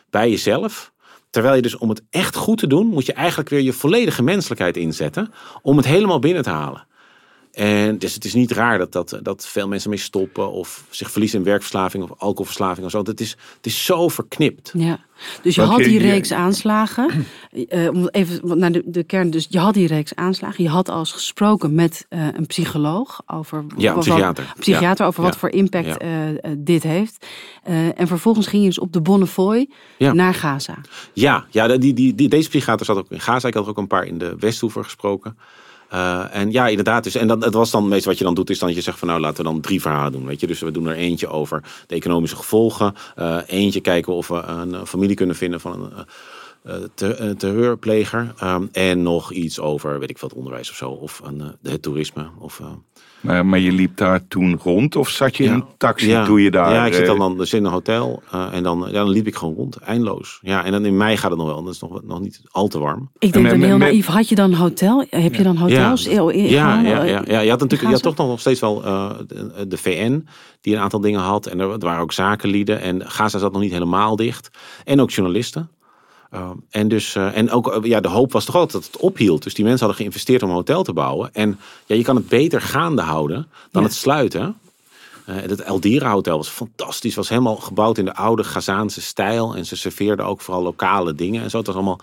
[0.09, 0.91] bij jezelf.
[1.29, 4.23] Terwijl je dus om het echt goed te doen, moet je eigenlijk weer je volledige
[4.23, 6.87] menselijkheid inzetten om het helemaal binnen te halen.
[7.51, 11.12] En dus het is niet raar dat, dat, dat veel mensen mee stoppen of zich
[11.12, 13.01] verliezen in werkverslaving of alcoholverslaving of zo.
[13.03, 14.71] Het is, het is zo verknipt.
[14.73, 14.99] Ja,
[15.41, 17.09] dus je Want had die je- reeks aanslagen.
[17.69, 19.29] eh, om even naar de, de kern.
[19.29, 20.63] Dus je had die reeks aanslagen.
[20.63, 23.65] Je had al eens gesproken met eh, een psycholoog over.
[23.77, 24.43] Ja, een wat- psychiater.
[24.43, 25.39] een psychiater over wat Ja.
[25.39, 25.97] voor impact Ja.
[25.97, 27.25] eh, dit heeft.
[27.63, 30.13] Eh, en vervolgens ging je dus op de Bonnefoy Ja.
[30.13, 30.77] naar Gaza.
[31.13, 33.47] Ja, ja die, die, die, deze psychiater zat ook in Gaza.
[33.47, 35.38] Ik had er ook een paar in de Westhoever gesproken.
[35.93, 37.04] Uh, en ja, inderdaad.
[37.04, 38.99] Dus, en dat, het was dan meestal wat je dan doet, is dan je zegt
[38.99, 40.25] van nou laten we dan drie verhalen doen.
[40.25, 40.47] Weet je?
[40.47, 42.93] Dus we doen er eentje over de economische gevolgen.
[43.17, 46.06] Uh, eentje kijken of we een, familie kunnen vinden van een,
[46.63, 48.34] eh, terreurpleger.
[48.38, 50.89] Ehm, en nog iets over, weet ik het onderwijs of zo.
[50.89, 52.30] Of een, eh, het toerisme.
[52.39, 52.71] Of, eh,
[53.21, 55.55] Maar, maar je liep daar toen rond of zat je in Ja.
[55.55, 56.73] een taxi ja, toen je daar...
[56.73, 58.21] Ja, ik zit dan, eh, dan dus in een hotel.
[58.32, 60.39] eh, en dan, ja, dan liep ik gewoon rond, eindeloos.
[60.41, 61.63] Ja, en dan in mei gaat het nog wel.
[61.63, 63.10] Dat is nog, nog niet al te warm.
[63.19, 64.05] Ik denk met- dan heel met- naïef.
[64.05, 65.05] Had je dan hotel?
[65.10, 66.03] Heb je dan hotels?
[66.05, 66.29] Ja.
[66.32, 67.39] in- Ja, gewoon, ja, eh, ja, ja.
[67.39, 70.27] Je had natuurlijk je had toch nog steeds wel eh, de, de VN,
[70.62, 71.45] die een aantal dingen had.
[71.45, 72.82] En er, er waren ook zakenlieden.
[72.82, 74.49] En Gaza zat nog niet helemaal dicht.
[74.86, 75.69] En ook journalisten.
[76.33, 79.01] Uh, en, dus, uh, en ook uh, ja, de hoop was toch altijd dat het
[79.01, 79.43] ophield.
[79.43, 81.29] Dus die mensen hadden geïnvesteerd om een hotel te bouwen.
[81.33, 83.87] En ja, je kan het beter gaande houden dan Ja.
[83.87, 84.57] het sluiten.
[85.29, 87.15] Uh, het Eldira Hotel was fantastisch.
[87.15, 89.55] Was helemaal gebouwd in de oude Gazaanse stijl.
[89.55, 91.43] En ze serveerden ook vooral lokale dingen.
[91.43, 91.57] En zo.
[91.57, 91.99] Het was allemaal.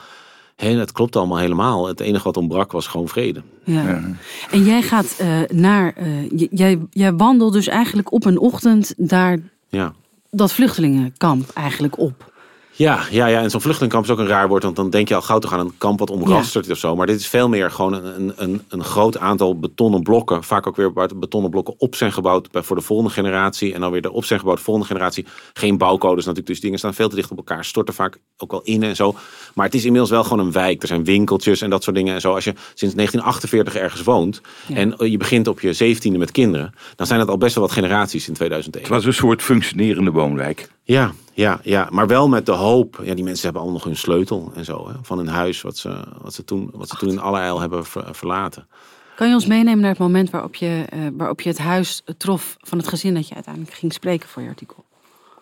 [0.56, 1.86] Heel, het klopt allemaal helemaal.
[1.86, 3.42] Het enige wat ontbrak was gewoon vrede.
[3.64, 3.88] Ja.
[3.88, 4.02] ja.
[4.50, 5.94] En jij gaat uh, naar.
[5.98, 9.38] Uh, jij, jij wandelt dus eigenlijk op een ochtend daar.
[9.68, 9.94] Ja.
[10.30, 12.32] Dat vluchtelingenkamp eigenlijk op.
[12.76, 15.14] Ja, ja, ja, en zo'n vluchtelingkamp is ook een raar woord, want dan denk je
[15.14, 16.72] al gauw toch aan een kamp wat omrasterd is ja.
[16.72, 16.96] of zo.
[16.96, 20.76] Maar dit is veel meer gewoon een, een, een groot aantal betonnen blokken, vaak ook
[20.76, 23.74] weer waar betonnen blokken op zijn gebouwd voor de volgende generatie.
[23.74, 25.26] En dan weer erop zijn gebouwd volgende generatie.
[25.52, 28.62] Geen bouwcodes natuurlijk, dus dingen staan veel te dicht op elkaar, storten vaak ook wel
[28.62, 29.14] in en zo.
[29.54, 30.82] Maar het is inmiddels wel gewoon een wijk.
[30.82, 32.34] Er zijn winkeltjes en dat soort dingen en zo.
[32.34, 34.76] Als je sinds 1948 ergens woont ja.
[34.76, 37.72] en je begint op je zeventiende met kinderen, dan zijn het al best wel wat
[37.72, 38.84] generaties in 2001.
[38.84, 40.68] Het was een soort functionerende woonwijk.
[40.82, 43.00] Ja, ja, ja, maar wel met de hoop.
[43.02, 44.88] Ja, die mensen hebben allemaal nog hun sleutel en zo.
[44.88, 47.84] Hè, van hun huis, wat ze, wat ze, toen, wat ze toen in allerijl hebben
[47.84, 48.66] ver, verlaten.
[49.16, 52.56] Kan je ons meenemen naar het moment waarop je, uh, waarop je het huis trof
[52.60, 54.84] van het gezin dat je uiteindelijk ging spreken voor je artikel?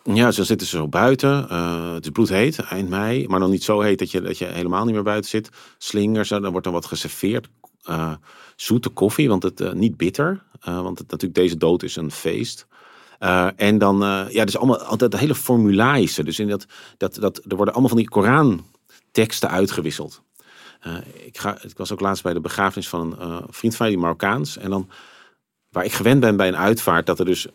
[0.03, 1.47] Ja, zo zitten ze zo buiten.
[1.51, 3.27] Uh, het is bloedheet, eind mei.
[3.29, 5.49] Maar nog niet zo heet dat je, dat je helemaal niet meer buiten zit.
[5.79, 7.49] Slingers, dan wordt er wat geserveerd.
[7.91, 8.13] Uh,
[8.57, 10.43] zoete koffie, want het uh, niet bitter.
[10.65, 12.67] want het, natuurlijk deze dood is een feest.
[13.25, 16.25] Uh, en dan, uh, ja, dus allemaal altijd de hele formularische.
[16.25, 20.23] Dus in dat, dat, dat, er worden allemaal van die Koran-teksten uitgewisseld.
[20.87, 23.95] Uh, ik, ga, ik was ook laatst bij de begrafenis van een vriend van mij,
[23.95, 24.57] die Marokkaans.
[24.57, 24.89] En dan,
[25.69, 27.47] waar ik gewend ben bij een uitvaart, dat er dus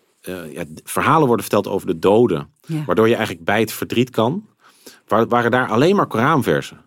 [0.51, 2.53] ja, verhalen worden verteld over de doden.
[2.65, 2.83] Ja.
[2.85, 4.47] Waardoor je eigenlijk bij het verdriet kan.
[5.07, 6.77] Waar, waren daar alleen maar Koranversen.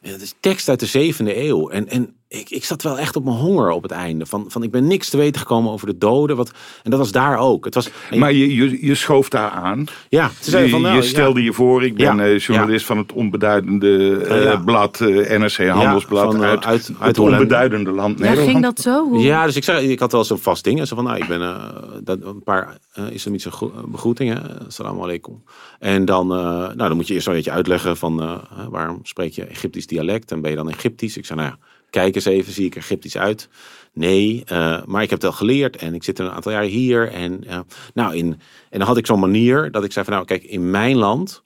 [0.00, 1.68] En dat is tekst uit de zevende eeuw.
[1.68, 4.26] En, en ik, ik zat wel echt op mijn honger op het einde.
[4.26, 6.36] Van, van ik ben niks te weten gekomen over de doden.
[6.36, 6.50] Wat,
[6.82, 7.64] en dat was daar ook.
[7.64, 9.84] Het was, en, maar je, je, je schoof daar aan.
[10.08, 11.44] Ja, ze zei van, nou, je, je stelde ja.
[11.44, 12.86] je voor, ik ben ja, journalist ja.
[12.86, 16.34] van het onbeduidende uh, blad, uh, NRC Handelsblad.
[16.34, 18.50] van, uit, uit, uit het onbeduidende land ja, Nederland.
[18.50, 19.08] ging dat zo?
[19.08, 19.18] Hoe?
[19.18, 20.86] Ja, dus ik, zei, ik had wel zo'n vast ding.
[20.86, 21.64] Zo van, nou, ik ben uh,
[22.04, 22.78] dat, een paar
[23.10, 24.42] islamitische begroetingen.
[24.68, 25.42] Salam alaikum.
[25.78, 29.86] En dan, nou, dan moet je eerst een beetje uitleggen van waarom spreek je Egyptisch
[29.86, 31.16] dialect en ben je dan Egyptisch?
[31.16, 31.58] Ik zei, nou ja
[31.90, 33.48] kijk eens even, zie ik er Egyptisch uit?
[33.92, 36.62] Nee, uh, maar ik heb het al geleerd en ik zit er een aantal jaar
[36.62, 37.12] hier.
[37.12, 37.58] En, uh,
[37.94, 40.70] nou in, en dan had ik zo'n manier dat ik zei van nou kijk, in
[40.70, 41.42] mijn land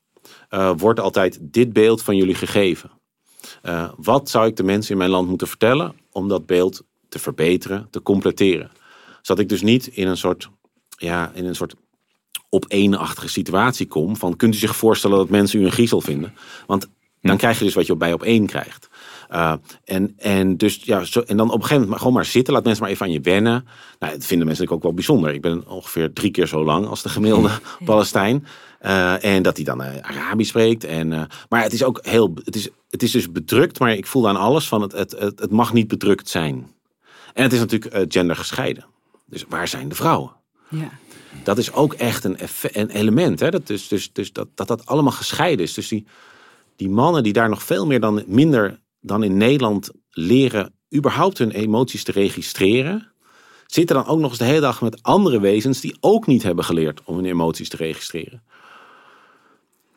[0.50, 2.90] uh, wordt altijd dit beeld van jullie gegeven.
[3.96, 7.86] wat zou ik de mensen in mijn land moeten vertellen om dat beeld te verbeteren,
[7.90, 8.70] te completeren?
[9.22, 10.50] Zodat ik dus niet in een soort,
[10.88, 11.74] ja, in een soort
[12.48, 16.34] op eenachtige situatie kom van kunt u zich voorstellen dat mensen u een griezel vinden?
[16.66, 16.88] Want
[17.20, 18.88] dan krijg je dus wat je bij op één krijgt.
[19.32, 19.52] Uh,
[19.84, 22.54] en, en, dus, ja, zo, en dan op een gegeven moment gewoon maar zitten.
[22.54, 23.66] Laat mensen maar even aan je wennen.
[23.98, 25.34] Nou, dat vinden mensen ook wel bijzonder.
[25.34, 27.60] Ik ben ongeveer drie keer zo lang als de gemiddelde ja.
[27.84, 28.46] Palestijn.
[28.82, 30.84] Uh, en dat hij dan uh, Arabisch spreekt.
[30.84, 32.34] En, maar het is ook heel.
[32.44, 35.40] Het is, het is dus bedrukt, maar ik voel aan alles van het, het, het,
[35.40, 36.70] het mag niet bedrukt zijn.
[37.34, 38.84] En het is natuurlijk gendergescheiden.
[39.26, 40.32] Dus waar zijn de vrouwen?
[40.68, 40.90] Ja.
[41.42, 43.40] Dat is ook echt een, een element.
[43.40, 43.50] Hè?
[43.50, 45.74] Dat, is, dus, dus dat, dat dat allemaal gescheiden is.
[45.74, 46.06] Dus die,
[46.76, 51.50] die mannen die daar nog veel meer dan minder dan in Nederland leren überhaupt hun
[51.50, 53.12] emoties te registreren,
[53.66, 56.64] zitten dan ook nog eens de hele dag met andere wezens die ook niet hebben
[56.64, 58.42] geleerd om hun emoties te registreren.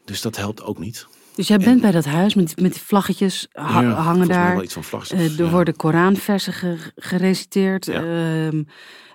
[0.06, 1.08] Dus dat helpt ook niet.
[1.36, 4.54] Dus jij bent en, bij dat huis met, met die vlaggetjes ha ja, hangen daar.
[4.54, 5.52] Wel iets van vlaggetjes, uh, er ja.
[5.52, 7.86] worden Koranversen ge gereciteerd.
[7.86, 8.04] Ja.
[8.04, 8.68] Uh, um,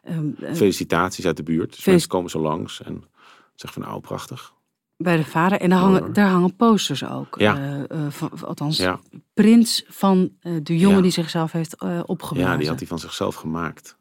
[0.05, 1.75] uh, Felicitaties uit de buurt.
[1.77, 3.05] Dus mensen komen zo langs en
[3.55, 4.53] zeggen van nou prachtig.
[5.03, 5.61] Bij de vader.
[5.61, 7.35] En daar hangen, daar hangen posters ook.
[7.39, 7.59] Ja.
[7.93, 9.01] Uh, van, althans, ja.
[9.35, 11.03] prints van uh, de jongen ja.
[11.03, 12.53] die zichzelf heeft uh, opgeblazen.
[12.53, 13.97] Ja, die had hij van zichzelf gemaakt.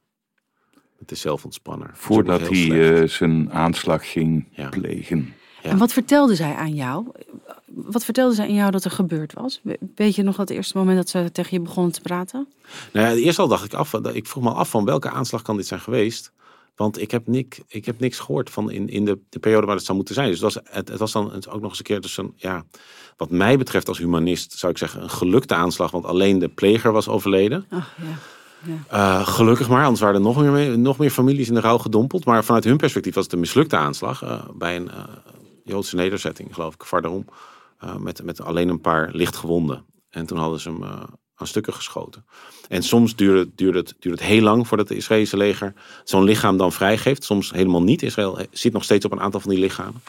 [1.00, 1.90] Het is zelfontspanner.
[1.94, 4.70] Voordat hij zijn aanslag ging Ja.
[4.70, 5.34] plegen.
[5.62, 7.08] En wat vertelde zij aan jou?
[7.66, 9.62] Wat vertelde zij aan jou dat er gebeurd was?
[9.96, 12.48] Weet je nog dat eerste moment dat ze tegen je begonnen te praten?
[12.94, 15.58] Nou ja, eerst al dacht ik af, ik vroeg me af van welke aanslag kan
[15.58, 16.32] dit zijn geweest.
[16.80, 19.76] Want ik heb, nik, ik heb niks gehoord van in, in de, de periode waar
[19.76, 20.30] het zou moeten zijn.
[20.30, 22.66] Dus het was, het, het was dan ook nog eens een keer dus een, ja,
[23.18, 25.92] wat mij betreft als humanist zou ik zeggen een gelukte aanslag.
[25.92, 27.66] Want alleen de pleger was overleden.
[27.70, 28.18] Ach, ja.
[28.90, 29.20] Ja.
[29.20, 32.26] Uh, gelukkig maar, anders waren er nog meer, nog meer families in de rouw gedompeld.
[32.26, 34.24] Maar vanuit hun perspectief was het een mislukte aanslag.
[34.24, 35.04] Uh, bij een uh,
[35.64, 37.26] Joodse nederzetting, geloof ik, verderom.
[37.78, 39.86] eh, met, met alleen een paar lichtgewonden.
[40.10, 40.84] En toen hadden ze hem
[41.40, 42.26] aan stukken geschoten.
[42.68, 45.74] En soms duurde, duurde, het, duurde het heel lang voordat het Israëlische leger
[46.04, 47.24] zo'n lichaam dan vrijgeeft.
[47.24, 48.02] Soms helemaal niet.
[48.02, 50.02] Israël zit nog steeds op een aantal van die lichamen.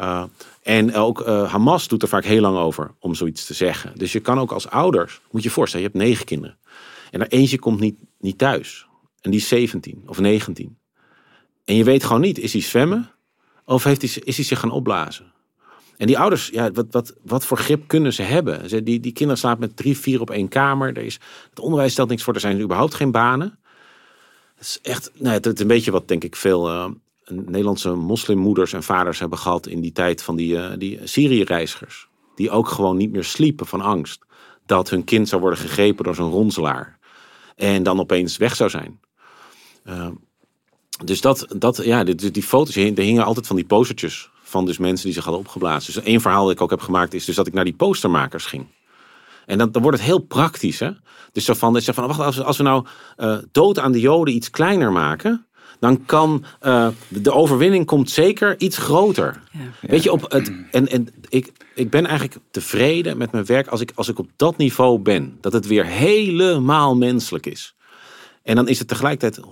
[0.00, 0.24] Uh,
[0.62, 3.92] en ook uh, Hamas doet er vaak heel lang over om zoiets te zeggen.
[3.96, 6.58] Dus je kan ook als ouders, moet je je voorstellen, je hebt negen kinderen.
[7.10, 8.86] En er eentje komt niet, niet thuis.
[9.20, 10.78] En die is 17 of 19.
[11.64, 13.10] En je weet gewoon niet, is hij zwemmen?
[13.64, 15.32] Of heeft hij, is hij zich gaan opblazen?
[15.96, 18.68] En die ouders, ja, wat, wat, wat voor grip kunnen ze hebben?
[18.68, 20.96] Ze, die, die kinderen slapen met drie, vier op één kamer.
[20.96, 22.34] Er is, het onderwijs stelt niks voor.
[22.34, 23.58] Er zijn überhaupt geen banen.
[24.54, 26.88] Het is echt, nou, het, is een beetje wat denk ik veel uh,
[27.26, 32.08] Nederlandse moslimmoeders en vaders hebben gehad in die tijd van die, uh, die Syrië-reizigers.
[32.34, 34.24] Die ook gewoon niet meer sliepen van angst.
[34.66, 36.98] Dat hun kind zou worden gegrepen door zo'n ronselaar.
[37.56, 39.00] En dan opeens weg zou zijn.
[39.84, 40.08] Uh,
[41.04, 44.78] dus dat, dat ja, die, die foto's, er hingen altijd van die postertjes van dus
[44.78, 45.92] mensen die zich hadden opgeblazen.
[45.92, 48.44] Dus één verhaal dat ik ook heb gemaakt is dus dat ik naar die postermakers
[48.44, 48.66] ging.
[49.46, 50.78] En dan, dan wordt het heel praktisch.
[50.78, 50.90] Hè?
[51.32, 52.86] Dus zo van, van wacht, als we, als we nou
[53.18, 55.46] uh, dood aan de Joden iets kleiner maken,
[55.78, 59.42] dan kan uh, de overwinning komt zeker iets groter.
[59.52, 59.58] Ja.
[59.80, 63.80] Weet je, op het, en, en ik, ik ben eigenlijk tevreden met mijn werk als
[63.80, 65.38] ik, als ik op dat niveau ben.
[65.40, 67.74] Dat het weer helemaal menselijk is.
[68.42, 69.46] En dan is het tegelijkertijd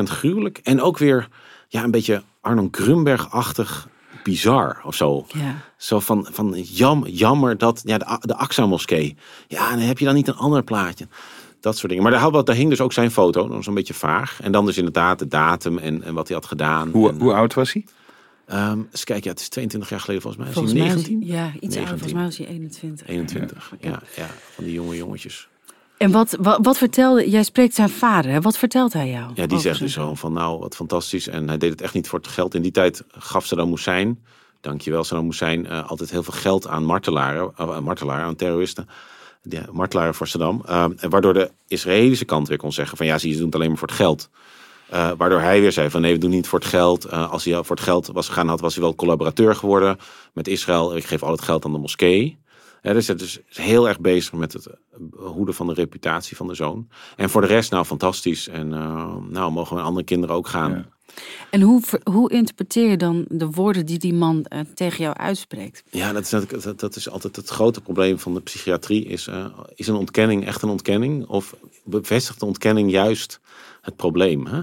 [0.00, 1.28] 100% gruwelijk en ook weer
[1.68, 3.88] ja, een beetje Arno Grunberg-achtig
[4.22, 5.26] bizar of zo.
[5.32, 5.54] Ja.
[5.76, 9.16] Zo van, van jam, jammer dat ja, de, de AXA-moskee.
[9.48, 11.08] Ja, dan heb je dan niet een ander plaatje.
[11.60, 12.02] Dat soort dingen.
[12.10, 13.42] Maar daar, daar hing dus ook zijn foto.
[13.46, 14.40] Dat was een beetje vaag.
[14.42, 16.90] En dan dus inderdaad de datum en, en wat hij had gedaan.
[16.90, 17.84] Hoe, en, hoe oud was hij?
[18.52, 20.52] Um, eens kijken, ja, het is 22 jaar geleden volgens mij.
[20.52, 21.34] Volgens is mij hij is hij- 19?
[21.36, 21.78] ja, iets 19.
[21.80, 21.98] ouder.
[21.98, 23.06] Volgens mij was hij 21.
[23.06, 23.88] 21, Ja.
[23.90, 25.48] ja, ja, van die jonge jongetjes.
[25.98, 28.40] En wat, wat, wat vertelde, jij spreekt zijn vader, hè?
[28.40, 29.30] wat vertelt hij jou?
[29.34, 31.28] Ja, die zegt dus zo van nou, wat fantastisch.
[31.28, 32.54] En hij deed het echt niet voor het geld.
[32.54, 34.24] In die tijd gaf Saddam Hussein,
[34.60, 38.88] dankjewel Saddam Hussein, eh, altijd heel veel geld aan martelaren, uh, aan martelaren, aan terroristen.
[39.42, 40.62] Ja, martelaren voor Saddam.
[40.66, 43.78] Eh, waardoor de Israëlische kant weer kon zeggen van ja, ze doen het alleen maar
[43.78, 44.28] voor het geld.
[44.88, 47.04] Eh, waardoor hij weer zei van nee, we doen niet voor het geld.
[47.04, 49.98] Eh, als hij voor het geld was gegaan had, was hij wel collaborateur geworden
[50.32, 50.96] met Israël.
[50.96, 52.38] Ik geef al het geld aan de moskee.
[52.88, 54.66] Hè, dus het is heel erg bezig met het
[54.98, 56.88] behoeden van de reputatie van de zoon.
[57.16, 58.48] En voor de rest, nou fantastisch.
[58.48, 60.70] En eh, nou mogen we andere kinderen ook gaan.
[60.70, 60.84] Ja.
[61.50, 65.82] En hoe, hoe interpreteer je dan de woorden die die man eh, tegen jou uitspreekt?
[65.90, 69.04] Ja, dat is, natuurlijk- dat, dat is altijd het grote probleem van de psychiatrie.
[69.04, 71.26] Is, eh, is een ontkenning echt een ontkenning?
[71.26, 73.40] Of bevestigt de ontkenning juist
[73.80, 74.46] het probleem?
[74.46, 74.62] Hè?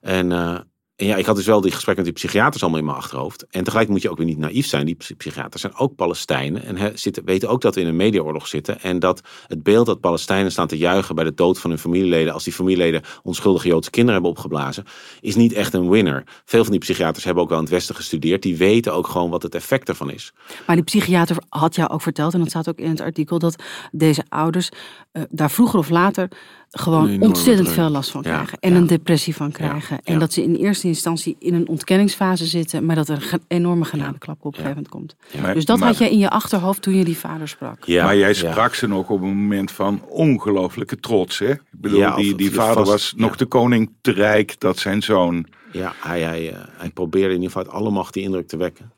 [0.00, 0.58] En, eh,
[0.96, 3.46] en ja, ik had dus wel die gesprekken met die psychiaters allemaal in mijn achterhoofd.
[3.50, 4.86] En tegelijk moet je ook weer niet naïef zijn.
[4.86, 6.64] Die psy- psychiaters zijn ook Palestijnen.
[6.64, 6.92] En he,
[7.24, 8.80] weten ook dat we in een mediaoorlog zitten.
[8.80, 12.32] En dat het beeld dat Palestijnen staan te juichen bij de dood van hun familieleden.
[12.32, 14.84] als die familieleden onschuldige Joodse kinderen hebben opgeblazen.
[15.20, 16.24] is niet echt een winner.
[16.44, 18.42] Veel van die psychiaters hebben ook wel in het Westen gestudeerd.
[18.42, 20.32] Die weten ook gewoon wat het effect ervan is.
[20.66, 23.62] Maar die psychiater had jou ook verteld, en dat staat ook in het artikel, dat
[23.92, 24.68] deze ouders
[25.12, 26.28] eh, daar vroeger of later
[26.74, 27.78] gewoon ontzettend druk.
[27.80, 28.58] veel last van Ja, krijgen.
[28.60, 28.76] En ja.
[28.78, 29.98] een depressie van krijgen.
[30.04, 30.18] En ja.
[30.18, 34.36] dat ze in eerste instantie in een ontkenningsfase zitten, maar dat er een enorme genadeklap
[34.38, 35.16] op een gegeven moment komt.
[35.42, 37.84] Maar- Dus dat maar- had jij in je achterhoofd toen je die vader sprak.
[37.84, 38.34] Ja, maar jij ja.
[38.34, 41.50] sprak ze nog op een moment van ongelooflijke trots, hè?
[41.50, 45.46] Ik bedoel, die, die vader vast- was nog de koning te rijk dat zijn zoon...
[45.72, 48.56] Ja, hij, hij, eh, hij probeerde in ieder geval uit alle macht die indruk te
[48.56, 48.92] wekken.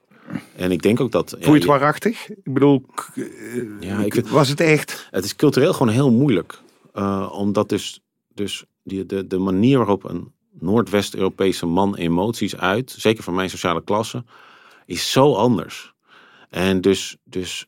[0.57, 1.37] En ik denk ook dat...
[1.41, 2.29] Voel je het waarachtig?
[2.31, 2.85] Ik bedoel,
[3.15, 3.23] eh,
[3.81, 5.09] Ja, ik was het echt?
[5.11, 6.59] Het is cultureel gewoon heel moeilijk.
[6.97, 8.01] Eh, omdat dus,
[8.35, 13.85] dus die, de, de manier waarop een Noordwest-Europese man emoties uit, zeker van mijn sociale
[13.85, 14.25] klasse,
[14.87, 15.95] is zo anders.
[16.51, 17.67] En dus, dus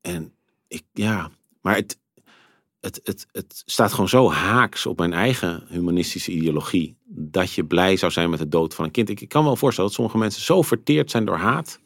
[0.00, 0.32] en
[0.68, 1.98] ik, ja, maar het,
[2.80, 7.96] het, het, het staat gewoon zo haaks op mijn eigen humanistische ideologie, dat je blij
[7.96, 9.08] zou zijn met de dood van een kind.
[9.08, 11.80] Ik, ik kan wel voorstellen dat sommige mensen zo verteerd zijn door haat,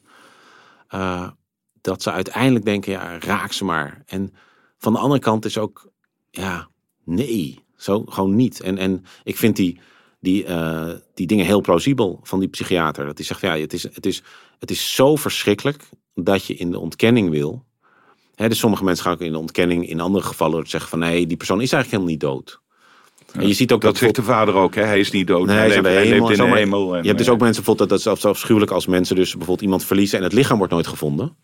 [0.89, 1.29] eh,
[1.81, 4.03] dat ze uiteindelijk denken, ja, raak ze maar.
[4.07, 4.35] En
[4.79, 5.89] van de andere kant is ook,
[6.31, 6.73] ja,
[7.05, 8.61] nee, zo gewoon niet.
[8.61, 9.79] En, en ik vind die,
[10.21, 13.07] die, eh, die dingen heel plausibel van die psychiater.
[13.07, 14.23] Dat hij zegt, ja, het is, het, is,
[14.59, 17.65] het is zo verschrikkelijk dat je in de ontkenning wil.
[18.35, 21.27] Hè, dus sommige mensen gaan ook in de ontkenning, in andere gevallen zeggen van nee,
[21.27, 22.63] die persoon is eigenlijk helemaal niet dood.
[23.33, 24.83] En je ziet ook Dat dat, zegt de vader ook, hè?
[24.83, 25.47] Hij is niet dood.
[25.47, 26.97] Nee, hij leeft, hij leeft in de hemel.
[26.97, 29.17] en, je hebt dus eh, ook mensen bijvoorbeeld dat dat is zelfs afschuwelijk als mensen
[29.17, 31.37] dus bijvoorbeeld iemand verliezen en het lichaam wordt nooit gevonden.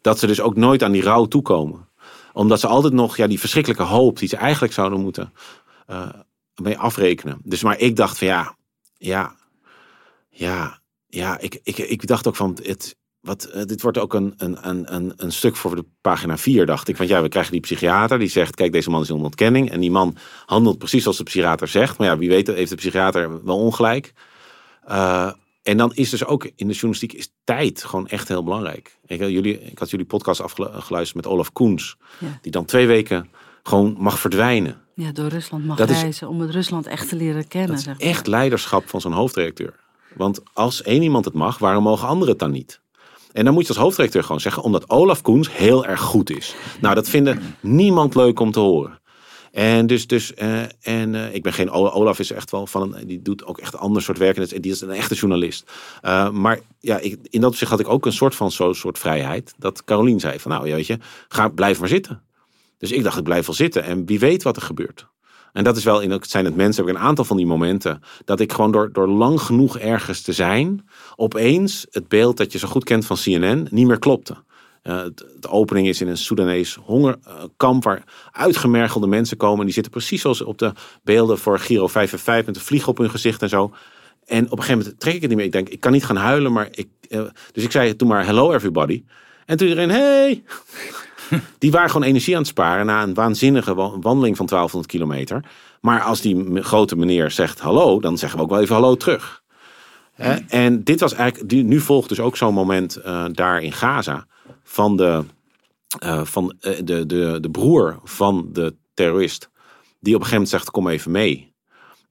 [0.00, 1.88] Dat ze dus ook nooit aan die rouw toekomen.
[2.36, 5.32] Omdat ze altijd nog ja, die verschrikkelijke hoop die ze eigenlijk zouden moeten
[5.86, 6.08] eh,
[6.62, 7.38] mee afrekenen.
[7.42, 8.56] Dus maar ik dacht van ja,
[8.96, 9.34] ja,
[10.28, 12.96] ja, ja, ik, ik, ik dacht ook van het.
[13.20, 16.88] Wat, eh, dit wordt ook een, een, een, een, stuk voor de pagina 4, dacht
[16.88, 16.96] ik.
[16.96, 19.70] Want ja, we krijgen die psychiater die zegt: Kijk, deze man is in ontkenning.
[19.70, 21.98] En die man handelt precies zoals de psychiater zegt.
[21.98, 24.12] Maar ja, wie weet heeft de psychiater wel ongelijk.
[24.84, 25.32] Eh,
[25.66, 28.98] en dan is dus ook in de journalistiek is tijd gewoon echt heel belangrijk.
[29.06, 31.96] Ik, had jullie, ik had jullie podcast afgeluisterd met Olaf Koens.
[32.18, 32.38] Ja.
[32.40, 33.30] Die dan twee weken
[33.62, 34.80] gewoon mag verdwijnen.
[34.94, 37.84] Ja, door Rusland mag Dat is- reizen om het Rusland echt te leren kennen.
[37.84, 39.74] Dat is echt leiderschap van zo'n hoofdredacteur.
[40.14, 42.80] Want als één iemand het mag, waarom mogen anderen het dan niet?
[43.32, 46.54] En dan moet je als hoofdredacteur gewoon zeggen, omdat Olaf Koens heel erg goed is.
[46.80, 49.00] Nou, dat vinden niemand leuk om te horen.
[49.56, 53.06] En dus, dus eh, en eh, ik ben geen Olaf is echt wel van een,
[53.06, 54.36] die doet ook echt een ander soort werk.
[54.36, 55.70] En die is een echte journalist.
[56.02, 58.98] Eh, maar ja, ik, in dat opzicht had ik ook een soort van zo'n soort
[58.98, 59.54] vrijheid.
[59.58, 62.22] Dat Carolien zei van, nou, weet je, ga blijf maar zitten.
[62.78, 65.06] Dus ik dacht, ik blijf wel zitten en wie weet wat er gebeurt.
[65.52, 67.46] En dat is wel, in het zijn het mensen, heb ik een aantal van die
[67.46, 72.52] momenten, dat ik gewoon door, door lang genoeg ergens te zijn, opeens het beeld dat
[72.52, 74.36] je zo goed kent van CNN niet meer klopte.
[74.86, 79.58] Eh, het- de opening is in een Soedanees hongerkamp waar uitgemergelde mensen komen.
[79.58, 80.72] En die zitten precies zoals op de
[81.04, 83.72] beelden voor Giro 555 met een vlieg op hun gezicht en zo.
[84.26, 85.46] En op een gegeven moment trek ik het niet meer.
[85.46, 86.88] Ik denk, ik kan niet gaan huilen, maar ik...
[87.08, 87.20] eh,
[87.52, 89.04] dus ik zei toen maar, hello everybody.
[89.46, 90.42] En toen iedereen, hey!
[91.58, 95.44] Die waren gewoon energie aan het sparen na een waanzinnige wa- wandeling van 1200 kilometer.
[95.80, 99.42] Maar als die grote meneer zegt hallo, dan zeggen we ook wel even hallo terug.
[100.12, 100.34] Hè?
[100.48, 104.26] En dit was eigenlijk, nu volgt dus ook zo'n moment eh, daar in Gaza
[104.66, 105.24] van, de,
[105.98, 109.50] eh, van eh, de, de, de broer van de terrorist.
[110.00, 111.54] Die op een gegeven moment zegt, kom even mee.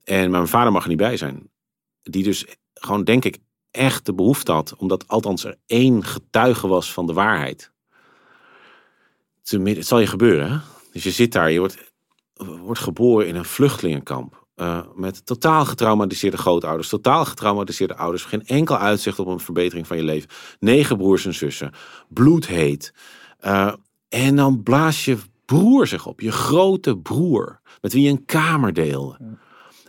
[0.04, 1.50] En mijn vader mag er niet bij zijn.
[2.02, 3.38] Die dus gewoon, denk ik,
[3.70, 4.76] echt de behoefte had.
[4.76, 7.72] Omdat althans er één getuige was van de waarheid.
[9.42, 10.58] Het zal je gebeuren, hè?
[10.92, 11.92] Dus je zit daar, je wordt,
[12.34, 14.45] wordt geboren in een vluchtelingenkamp.
[14.56, 18.24] Eh, met totaal getraumatiseerde grootouders, totaal getraumatiseerde ouders.
[18.24, 20.28] Geen enkel uitzicht op een verbetering van je leven.
[20.58, 21.72] Negen broers en zussen.
[22.08, 22.94] Bloedheet.
[23.38, 23.74] Eh,
[24.08, 26.20] en dan blaast je broer zich op.
[26.20, 27.60] Je grote broer.
[27.80, 29.38] Met wie je een kamer deelde.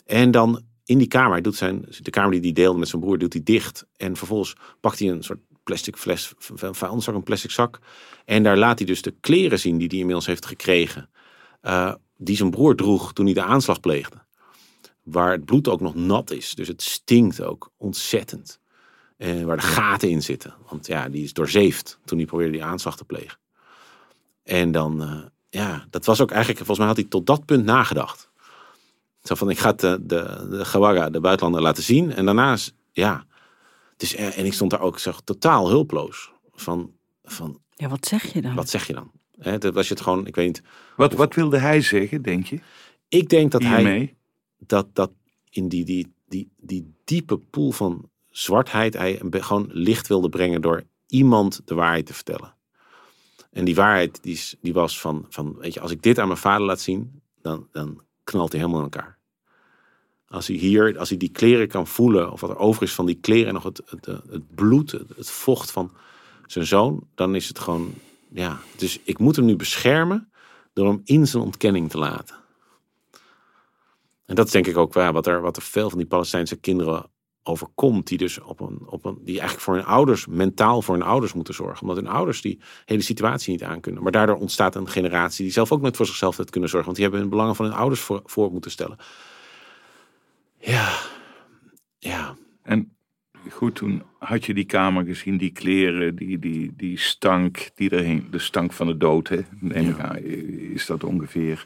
[0.06, 3.01] En dan in die kamer, hij doet zijn, de kamer die hij deelde met zijn
[3.01, 3.86] broer, doet hij dicht.
[3.95, 7.80] En vervolgens pakt hij een soort plastic fles, van vuilniszak, een plastic zak.
[8.25, 11.10] En daar laat hij dus de kleren zien die hij inmiddels heeft gekregen.
[11.62, 14.26] eh, die zijn broer droeg toen hij de aanslag pleegde.
[15.07, 16.55] Waar het bloed ook nog nat is.
[16.55, 18.59] Dus het stinkt ook ontzettend.
[19.17, 20.53] En waar de gaten in zitten.
[20.69, 23.37] Want ja, die is doorzeefd toen hij probeerde die aanslag te plegen.
[24.43, 27.65] En dan, eh, ja, dat was ook eigenlijk, volgens mij had hij tot dat punt
[27.65, 28.29] nagedacht.
[29.23, 32.13] Zo van, ik ga het de, de, de Gawaga, de buitenlander, laten zien.
[32.13, 33.25] En daarna is, ja.
[33.91, 36.31] Het is, en ik stond daar ook, ik zag totaal hulpeloos.
[36.53, 36.91] Van,
[37.23, 38.55] van Ja, wat zeg je dan?
[38.55, 39.11] wat zeg je dan?
[39.37, 40.61] Hè, dat was je het gewoon, ik weet niet.
[40.95, 42.59] Wat, wat wilde hij zeggen, denk je?
[43.07, 44.16] Ik denk dat hij?
[44.57, 45.11] Dat, dat
[45.49, 50.83] in die, die, die, die diepe pool van zwartheid, hij gewoon licht wilde brengen door
[51.07, 52.55] iemand de waarheid te vertellen.
[53.51, 56.39] En die waarheid die, die was van, van, weet je, als ik dit aan mijn
[56.39, 59.17] vader laat zien, dan, dan knalt hij helemaal in elkaar.
[60.27, 63.05] Als hij hier, als hij die kleren kan voelen, of wat er over is van
[63.05, 65.91] die kleren en nog het, het, het bloed, het, het vocht van
[66.45, 67.93] zijn zoon, dan is het gewoon,
[68.29, 68.59] ja.
[68.75, 70.31] Dus ik moet hem nu beschermen
[70.73, 72.35] door hem in zijn ontkenning te laten.
[74.27, 76.59] En dat is denk ik ook waar, wat er, wat er veel van die Palestijnse
[76.59, 77.11] kinderen
[77.43, 78.07] overkomt.
[78.07, 81.33] Die dus op een, op een, die eigenlijk voor hun ouders, mentaal voor hun ouders
[81.33, 81.81] moeten zorgen.
[81.81, 84.03] Omdat hun ouders die hele situatie niet aankunnen.
[84.03, 86.87] Maar daardoor ontstaat een generatie die zelf ook nooit voor zichzelf heeft kunnen zorgen.
[86.87, 88.97] Want die hebben hun belangen van hun ouders voor, voor moeten stellen.
[90.59, 90.97] Ja,
[91.99, 92.97] ja, En
[93.49, 98.27] goed, toen had je die kamer gezien, die kleren, die, die, die stank, die erheen,
[98.31, 99.39] de stank van de dood, hè?
[100.73, 101.65] Is dat ongeveer.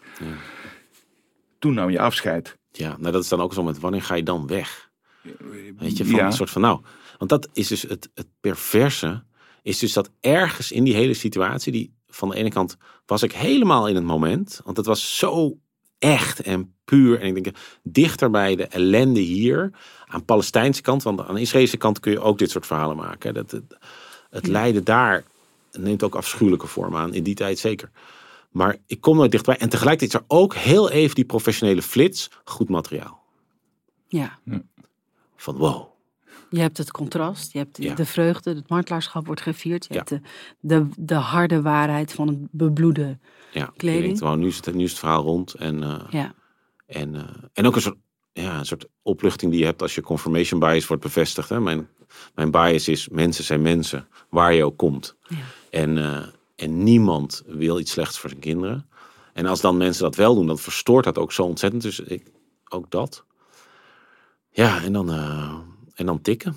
[1.61, 2.57] Toen nam je afscheid.
[2.71, 2.95] ja.
[2.99, 4.89] Nou, dat is dan ook zo met wanneer ga je dan weg?
[5.77, 6.25] Weet je, van Ja.
[6.25, 6.81] een soort van nou.
[7.17, 9.23] Want dat is dus het, het perverse.
[9.61, 11.71] Is dus dat ergens in die hele situatie.
[11.71, 14.61] Die van de ene kant was ik helemaal in het moment.
[14.63, 15.57] Want het was zo
[15.99, 17.19] echt en puur.
[17.19, 19.71] En ik denk dichter bij de ellende hier.
[20.05, 21.03] Aan Palestijnse kant.
[21.03, 23.33] Want aan de Israëlische kant kun je ook dit soort verhalen maken.
[23.33, 23.77] Dat, het
[24.29, 25.23] het lijden daar
[25.71, 27.13] neemt ook afschuwelijke vorm aan.
[27.13, 27.91] In die tijd zeker.
[28.51, 29.57] Maar ik kom nooit dichtbij.
[29.57, 32.29] En tegelijkertijd is er ook heel even die professionele flits.
[32.43, 33.23] Goed materiaal.
[34.07, 34.39] Ja,
[35.35, 35.87] Van wow.
[36.49, 37.95] je hebt het contrast, je hebt Ja.
[37.95, 39.85] de vreugde, het martelaarschap wordt gevierd.
[39.87, 39.99] Je Ja.
[39.99, 40.21] hebt de,
[40.59, 43.19] de, de harde waarheid van het bebloede.
[43.51, 44.01] Ja, Kleding.
[44.01, 45.53] Je denkt, wow, nu, is het, nu is het verhaal rond.
[45.53, 46.33] En, eh, Ja,
[46.85, 47.97] en, eh, en ook een soort,
[48.33, 51.49] ja, een soort opluchting die je hebt als je confirmation bias wordt bevestigd.
[51.49, 51.59] Hè?
[51.59, 51.87] Mijn,
[52.35, 55.15] mijn bias is mensen zijn mensen, waar je ook komt.
[55.27, 55.37] Ja.
[55.69, 56.27] En, eh,
[56.61, 58.89] en niemand wil iets slechts voor zijn kinderen.
[59.33, 61.81] En als dan mensen dat wel doen, dan verstoort dat ook zo ontzettend.
[61.81, 62.31] Dus ik,
[62.69, 63.25] ook dat.
[64.49, 65.57] Ja, en dan, eh,
[65.95, 66.55] en dan tikken.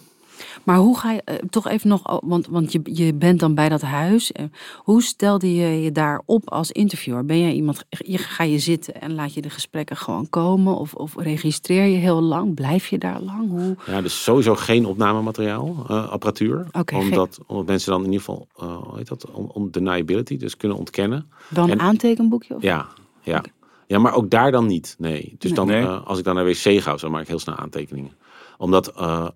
[0.65, 3.55] Maar hoe ga je, eh, toch even nog, oh, want, want je, je bent dan
[3.55, 4.33] bij dat huis.
[4.33, 4.45] Eh,
[4.79, 7.25] hoe stelde je je daar op als interviewer?
[7.25, 10.77] Ben jij iemand, je, ga je zitten en laat je de gesprekken gewoon komen?
[10.77, 12.55] Of, of registreer je heel lang?
[12.55, 13.51] Blijf je daar lang?
[13.51, 13.77] Hoe?
[13.87, 16.67] Ja, dus sowieso geen opnamemateriaal, eh, apparatuur.
[16.73, 20.37] Oké, omdat, omdat mensen dan in ieder geval, eh, hoe heet dat, on, on- deniability,
[20.37, 21.31] dus kunnen ontkennen.
[21.49, 22.55] Dan een aantekenboekje?
[22.55, 22.63] Of?
[22.63, 22.87] Ja,
[23.23, 23.43] ja.
[23.87, 24.95] Ja, maar ook daar dan niet.
[24.99, 25.35] Nee.
[25.39, 25.59] Dus Nee.
[25.59, 25.83] dan, Nee.
[25.83, 28.13] eh, als ik dan naar wc ga, dan maak ik heel snel aantekeningen.
[28.59, 29.29] Omdat eh,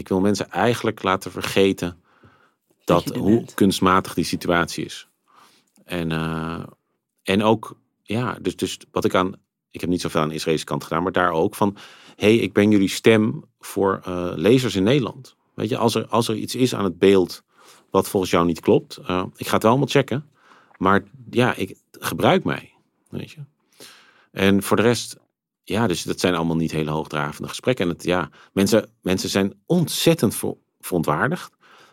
[0.00, 2.00] ik wil mensen eigenlijk laten vergeten
[2.84, 3.54] Dat hoe bent.
[3.54, 5.08] kunstmatig die situatie is.
[5.84, 6.62] En, eh,
[7.22, 9.34] en ook, ja, dus, dus wat ik aan,
[9.70, 11.76] ik heb niet zoveel aan de Israëlische kant gedaan, maar daar ook van,
[12.16, 15.36] hé, hey, ik ben jullie stem voor eh, lezers in Nederland.
[15.54, 17.42] Weet je, als er, als er iets is aan het beeld
[17.90, 20.28] wat volgens jou niet klopt, eh, ik ga het wel allemaal checken.
[20.76, 22.72] Maar ja, ik gebruik mij.
[23.08, 23.40] Weet je.
[24.30, 25.16] En voor de rest,
[25.64, 27.84] ja, dus dat zijn allemaal niet hele hoogdravende gesprekken.
[27.84, 31.52] En het, ja, mensen, mensen zijn ontzettend ver- verontwaardigd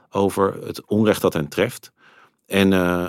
[0.09, 1.91] over het onrecht dat hen treft.
[2.45, 3.05] En, eh,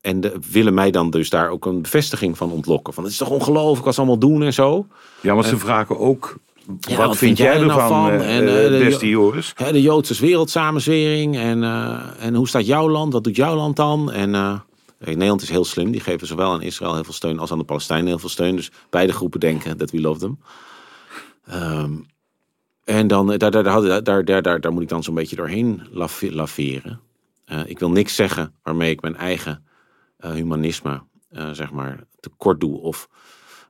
[0.00, 2.94] en de, willen mij dan dus daar ook een bevestiging van ontlokken.
[2.94, 4.86] Van het is toch ongelooflijk wat ze allemaal doen en zo.
[5.20, 6.36] Ja, maar ze vragen ook,
[6.80, 8.10] Ja, wat, vind jij er nou ervan, van?
[8.10, 9.52] eh, En, eh, de- Desti Joris?
[9.70, 11.36] De Joodse wereldsamenzwering.
[11.36, 11.62] En,
[12.18, 13.12] en hoe staat jouw land?
[13.12, 14.12] Wat doet jouw land dan?
[14.12, 14.34] En
[15.08, 15.90] Nederland is heel slim.
[15.90, 18.56] Die geven zowel aan Israël heel veel steun als aan de Palestijnen heel veel steun.
[18.56, 20.38] Dus beide groepen denken dat we love them.
[21.44, 21.96] Ehm,
[22.84, 26.34] en dan, eh, daar, daar, daar, daar, daar, moet ik dan zo'n beetje doorheen lave-
[26.34, 27.00] laveren.
[27.44, 29.64] Eh, ik wil niks zeggen waarmee ik mijn eigen
[30.16, 31.02] eh, humanisme,
[31.52, 33.08] zeg maar, tekort doe of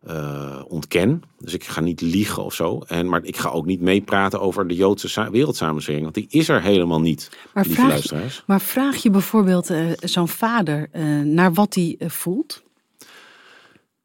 [0.06, 1.22] eh, ontken.
[1.38, 2.78] Dus ik ga niet liegen of zo.
[2.86, 6.02] En, maar ik ga ook niet meepraten over de Joodse sa- wereldsamenstelling.
[6.02, 8.42] Want die is er helemaal niet, Maar lieve vraag, je, luisteraars.
[8.46, 12.62] maar vraag je bijvoorbeeld eh, zo'n vader eh, naar wat hij voelt?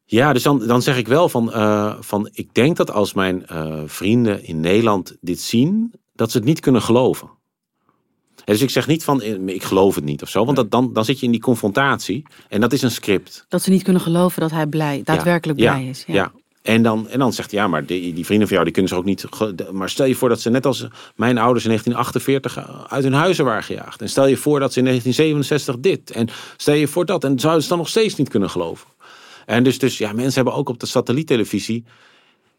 [0.04, 1.50] Ja, dus dan, dan zeg ik wel van,
[2.04, 3.44] van ik denk dat als mijn
[3.86, 7.30] vrienden in Nederland dit zien, dat ze het niet kunnen geloven.
[8.46, 10.92] Dus ik zeg niet van, eh, ik geloof het niet of zo, want dat, dan,
[10.92, 13.44] dan zit je in die confrontatie en dat is een script.
[13.48, 16.04] Dat ze niet kunnen geloven dat hij blij, daadwerkelijk ja, blij is.
[16.06, 16.32] Ja.
[16.62, 18.90] En, dan, en dan zegt hij, ja, maar die, die vrienden van jou, die kunnen
[18.90, 19.26] ze ook niet...
[19.72, 23.44] Maar stel je voor dat ze net als mijn ouders in 1948 uit hun huizen
[23.44, 24.00] waren gejaagd.
[24.00, 26.10] En stel je voor dat ze in 1967 dit.
[26.10, 27.24] En stel je voor dat.
[27.24, 28.86] En zouden ze dan nog steeds niet kunnen geloven.
[29.46, 31.84] En dus, dus ja, mensen hebben ook op de satelliettelevisie...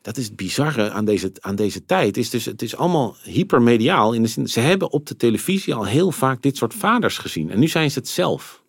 [0.08, 2.18] Dat is het bizarre aan deze, aan deze tijd.
[2.18, 4.14] Is dus, het is allemaal hypermediaal.
[4.14, 7.52] In de zin, ze hebben op de televisie al heel vaak dit soort vaders gezien.
[7.52, 8.64] En nu zijn ze het zelf.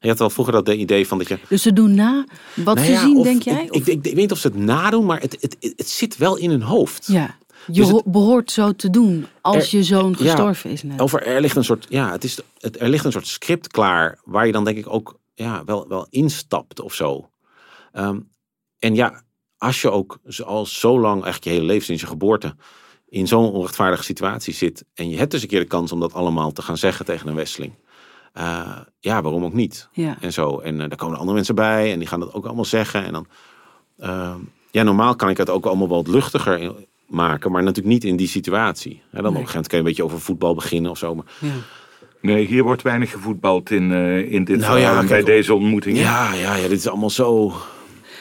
[0.00, 1.38] Je had wel vroeger dat idee van dat je...
[1.48, 3.64] Dus ze doen na wat Nou ze ja, zien, of- denk jij?
[3.64, 5.72] Ik, Of- ik, ik, ik weet niet of ze het nadoen, maar het, het, het,
[5.76, 7.06] het zit wel in hun hoofd.
[7.06, 7.36] ja,
[7.66, 10.82] je Dus het- ho- behoort zo te doen als Er- je zoon ja, gestorven is
[10.82, 11.00] net.
[11.00, 14.18] Over er ligt een soort, ja, het is, het, er ligt een soort script klaar
[14.24, 17.28] waar je dan denk ik ook ja, wel, wel instapt of zo.
[17.92, 18.18] Ehm,
[18.78, 19.22] en ja,
[19.58, 22.54] als je ook zo- al zo lang, eigenlijk je hele leven sinds je geboorte,
[23.08, 26.12] in zo'n onrechtvaardige situatie zit en je hebt dus een keer de kans om dat
[26.14, 27.72] allemaal te gaan zeggen tegen een westeling.
[28.32, 29.88] eh, ja, waarom ook niet?
[29.92, 30.16] Ja.
[30.20, 30.58] En zo.
[30.58, 33.04] En eh, daar komen andere mensen bij en die gaan dat ook allemaal zeggen.
[33.04, 33.26] En dan,
[33.98, 34.36] ehm,
[34.70, 38.16] ja, normaal kan ik het ook allemaal wat luchtiger in- maken, maar natuurlijk niet in
[38.16, 39.02] die situatie.
[39.10, 41.14] Hè, dan op een gegeven moment kun je een beetje over voetbal beginnen of zo.
[41.14, 41.48] Maar Ja.
[42.20, 45.98] Nee, hier wordt weinig gevoetbald in, eh, in dit Nou ja, kijk, bij deze ontmoeting.
[45.98, 47.52] ja, ja, ja, dit is allemaal zo.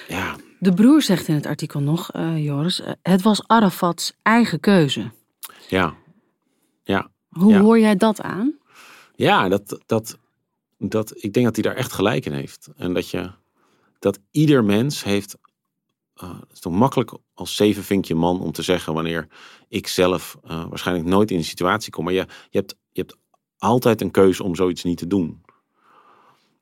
[0.08, 4.60] Ja, De broer zegt in het artikel nog, eh, Joris, eh, het was Arafat's eigen
[4.60, 5.12] keuze.
[5.70, 5.96] ja,
[6.84, 7.10] ja.
[7.30, 7.60] Hoe Ja.
[7.60, 8.58] hoor jij dat aan?
[9.16, 10.18] Ja, dat, dat,
[10.78, 12.70] dat, ik denk dat hij daar echt gelijk in heeft.
[12.76, 13.32] En dat je,
[14.00, 15.38] dat ieder mens heeft,
[16.14, 19.28] eh, het is toch makkelijk als zevenvinkje man om te zeggen wanneer
[19.68, 22.04] ik zelf waarschijnlijk nooit in die situatie kom.
[22.04, 23.18] Maar je, je, hebt, je hebt
[23.58, 25.42] altijd een keuze om zoiets niet te doen.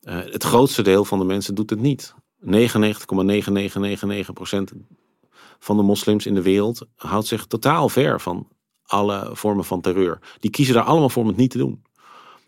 [0.04, 2.16] Het grootste deel van de mensen doet het niet.
[2.41, 2.47] 99,9999%
[5.59, 8.47] van de moslims in de wereld houdt zich totaal ver van
[8.86, 10.19] alle vormen van terreur.
[10.39, 11.83] Die kiezen daar allemaal voor om het niet te doen.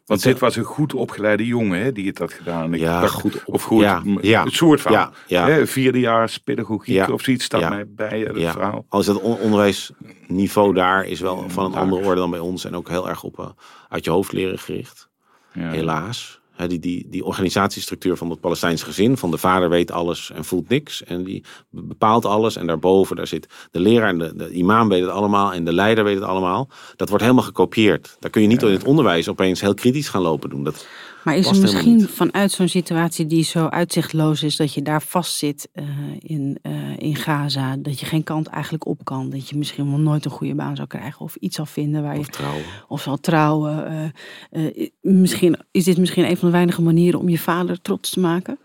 [0.05, 2.73] Want dit was een goed opgeleide jongen hè, die het had gedaan.
[2.73, 4.91] Ik Ja, dacht- goed Of goed, ja, m- ja, het soort van.
[4.91, 5.47] ja, ja.
[5.47, 8.85] Hè, vierdejaars pedagogiek Ja, of zoiets staat mij bij het verhaal.
[8.89, 12.65] Als het on- onderwijsniveau daar is wel van een andere orde dan bij ons.
[12.65, 13.45] En ook heel erg op eh,
[13.89, 15.09] uit je hoofd leren gericht.
[15.51, 16.36] Helaas.
[16.67, 19.17] Die, die, die organisatiestructuur van het Palestijnse gezin.
[19.17, 21.03] Van de vader weet alles en voelt niks.
[21.03, 22.55] En die bepaalt alles.
[22.55, 25.53] En daarboven daar zit de leraar en de, de imam weet het allemaal.
[25.53, 26.69] En de leider weet het allemaal.
[26.95, 28.17] Dat wordt helemaal gekopieerd.
[28.19, 30.63] Daar kun je niet in het onderwijs opeens heel kritisch gaan lopen doen.
[30.63, 30.87] Dat,
[31.27, 35.69] Maar is er misschien vanuit zo'n situatie die zo uitzichtloos is, dat je daar vastzit
[35.73, 35.85] eh
[36.19, 39.99] in, eh, in Gaza, dat je geen kant eigenlijk op kan, dat je misschien wel
[39.99, 42.63] nooit een goede baan zou krijgen of iets zal vinden waar je of trouwen.
[42.87, 44.13] of zal trouwen.
[44.49, 48.19] eh, misschien, is dit misschien een van de weinige manieren om je vader trots te
[48.19, 48.57] maken?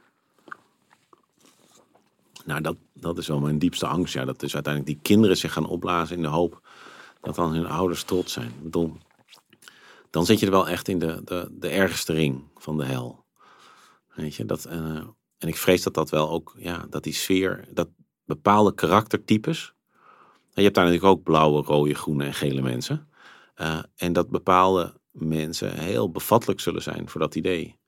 [2.44, 4.14] Nou, dat, dat is wel mijn diepste angst.
[4.14, 6.60] Ja, dat dus uiteindelijk die kinderen zich gaan opblazen in de hoop
[7.20, 8.48] dat dan hun ouders trots zijn.
[8.48, 8.96] Ik bedoel,
[10.12, 13.24] dan zit je er wel echt in de, de, de ergste ring van de hel.
[14.14, 14.78] Weet je, dat, eh,
[15.38, 17.88] en ik vrees dat dat wel ook, ja, dat die sfeer, dat
[18.24, 19.74] bepaalde karaktertypes.
[20.54, 23.08] Je hebt daar natuurlijk ook blauwe, rode, groene en gele mensen.
[23.56, 27.78] Uh, en dat bepaalde mensen heel bevattelijk zullen zijn voor dat idee.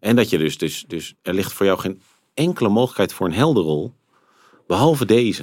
[0.00, 2.02] En dat je dus, dus, dus er ligt voor jou geen
[2.34, 3.94] enkele mogelijkheid voor een helderrol,
[4.66, 5.42] behalve deze.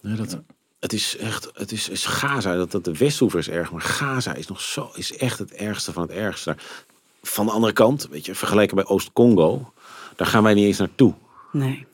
[0.00, 0.42] Nee, dat,
[0.84, 4.34] het is echt, het is, is Gaza, dat, dat de Westhoever is erg, maar Gaza
[4.34, 6.56] is nog zo, is echt het ergste van het ergste.
[7.22, 9.72] Van de andere kant, weet je, vergeleken bij Oost-Congo,
[10.16, 11.14] daar gaan wij niet eens naartoe.
[11.52, 11.86] Nee.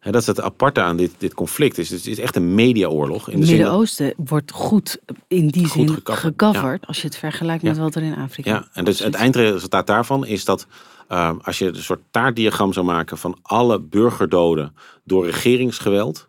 [0.00, 1.78] Dat is het aparte aan dit, dit conflict.
[1.78, 3.26] Is, het is echt een mediaoorlog.
[3.26, 4.98] Het Midden-Oosten wordt goed
[5.28, 8.84] in die zin gecoverd, als je het vergelijkt met wat er in Afrika Ja, en
[8.84, 10.66] dus het eindresultaat daarvan is dat
[11.08, 16.28] uh, als je een soort taartdiagram zou maken van alle burgerdoden door regeringsgeweld,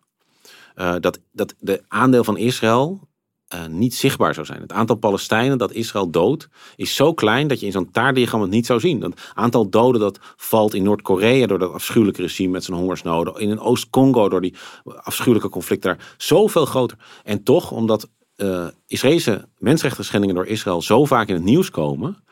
[0.75, 3.07] uh, dat, dat de aandeel van Israël
[3.53, 4.61] uh, niet zichtbaar zou zijn.
[4.61, 8.49] Het aantal Palestijnen dat Israël doodt is zo klein dat je in zo'n taartdiagram het
[8.49, 9.01] niet zou zien.
[9.01, 13.35] Het aantal doden dat valt in Noord-Korea door dat afschuwelijke regime met zijn hongersnoden.
[13.39, 14.55] In Oost-Congo door die
[14.95, 16.97] afschuwelijke conflicten daar zoveel groter.
[17.23, 22.23] En toch, omdat uh, Israëlse mensenrechtenschendingen door Israël zo vaak in het nieuws komen,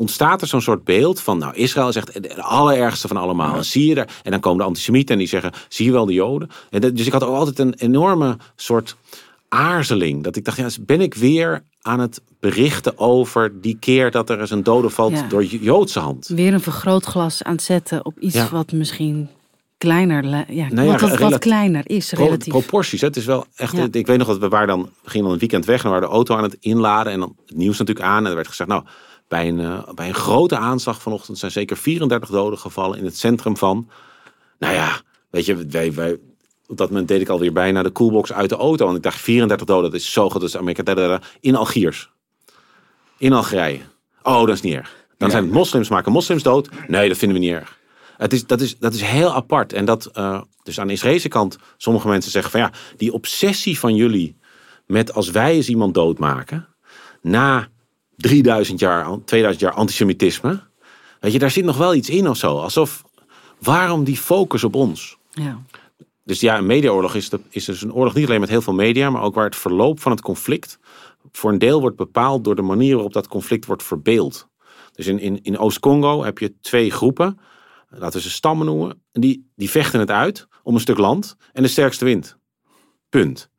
[0.00, 3.56] ontstaat er zo'n soort beeld van, nou, Israël is echt de allerergste van allemaal.
[3.56, 6.06] En zie je daar, en dan komen de antisemieten en die zeggen, zie je wel
[6.06, 6.50] de Joden?
[6.70, 8.96] En dus ik had ook altijd een enorme soort
[9.48, 10.24] aarzeling.
[10.24, 14.40] Dat ik dacht, ja, ben ik weer aan het berichten over die keer dat er
[14.40, 16.26] eens een dode valt door Joodse hand.
[16.26, 19.28] Weer een vergrootglas aan het zetten op iets wat misschien
[19.78, 22.52] kleiner, ja, nou ja, wat, wat, kleiner is relatief.
[22.52, 25.32] Proporties, het is wel echt, ik weet nog dat we waren dan, we gingen dan
[25.34, 27.78] een weekend weg en we waren de auto aan het inladen en dan het nieuws
[27.78, 28.82] natuurlijk aan en er werd gezegd, nou,
[29.30, 33.18] bij een, uh, bij een grote aanslag vanochtend zijn zeker 34 doden gevallen in het
[33.18, 33.88] centrum van,
[34.58, 35.00] nou ja,
[35.30, 36.18] weet je, wij, wij,
[36.66, 38.84] op dat moment deed ik alweer bijna de coolbox uit de auto.
[38.84, 40.40] Want ik dacht 34 doden, dat is zo goed.
[40.40, 42.10] Dus Amerika, in Algiers.
[43.18, 43.80] In Algerije.
[44.22, 44.96] Oh, dat is niet erg.
[45.18, 46.68] Dan zijn het moslims, maken moslims dood.
[46.88, 47.78] Nee, dat vinden we niet erg.
[48.16, 49.72] Het is, dat, is, dat is heel apart.
[49.72, 53.78] En dat, uh, dus aan de Israëlse kant, sommige mensen zeggen van ja, die obsessie
[53.78, 54.36] van jullie
[54.86, 56.68] met als wij eens iemand doodmaken,
[57.22, 57.68] na
[58.20, 60.60] 3000 jaar, 2000 jaar antisemitisme,
[61.20, 62.58] weet je, daar zit nog wel iets in of zo.
[62.58, 63.04] Alsof,
[63.58, 65.16] waarom die focus op ons?
[65.30, 65.62] Ja.
[66.24, 68.72] Dus ja, een mediaoorlog is, de, is dus een oorlog niet alleen met heel veel
[68.72, 70.78] media, maar ook waar het verloop van het conflict
[71.32, 74.48] voor een deel wordt bepaald door de manier waarop dat conflict wordt verbeeld.
[74.92, 77.38] Dus in, in, in Oost-Congo heb je twee groepen,
[77.88, 81.36] laten we ze stammen noemen, en die, die vechten het uit om een stuk land
[81.52, 82.36] en de sterkste wint.
[83.08, 83.49] Punt.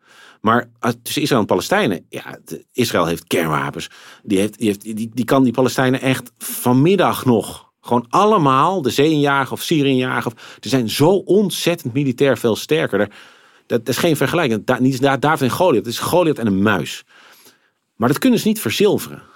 [0.42, 0.70] Maar
[1.04, 2.38] tussen Israël en Palestijnen, ja,
[2.72, 3.90] Israël heeft kernwapens.
[4.24, 8.90] Die, heeft, die, heeft, die, die kan die Palestijnen echt vanmiddag nog gewoon allemaal de
[8.90, 10.32] zee of Syrië injagen.
[10.60, 13.10] Ze zijn zo ontzettend militair veel sterker.
[13.66, 14.66] Dat, is geen vergelijking.
[14.66, 15.86] Da, niet David en Goliath.
[15.86, 17.04] Het is Goliath en een muis.
[17.96, 19.31] Maar dat kunnen ze niet verzilveren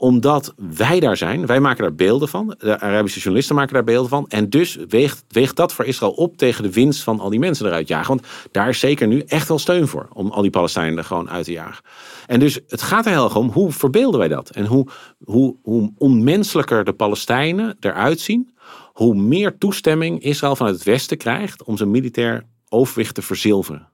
[0.00, 2.54] omdat wij daar zijn, wij maken daar beelden van.
[2.58, 4.26] De Arabische journalisten maken daar beelden van.
[4.28, 7.66] En dus weegt, weegt dat voor Israël op tegen de winst van al die mensen
[7.66, 8.08] eruit jagen.
[8.08, 10.08] Want daar is zeker nu echt wel steun voor.
[10.12, 11.84] Om al die Palestijnen er gewoon uit te jagen.
[12.26, 14.50] En dus het gaat er heel erg om, hoe verbeelden wij dat?
[14.50, 14.86] En hoe,
[15.24, 18.54] hoe, hoe onmenselijker de Palestijnen eruit zien.
[18.92, 23.89] Hoe meer toestemming Israël vanuit het Westen krijgt om zijn militair overwicht te verzilveren.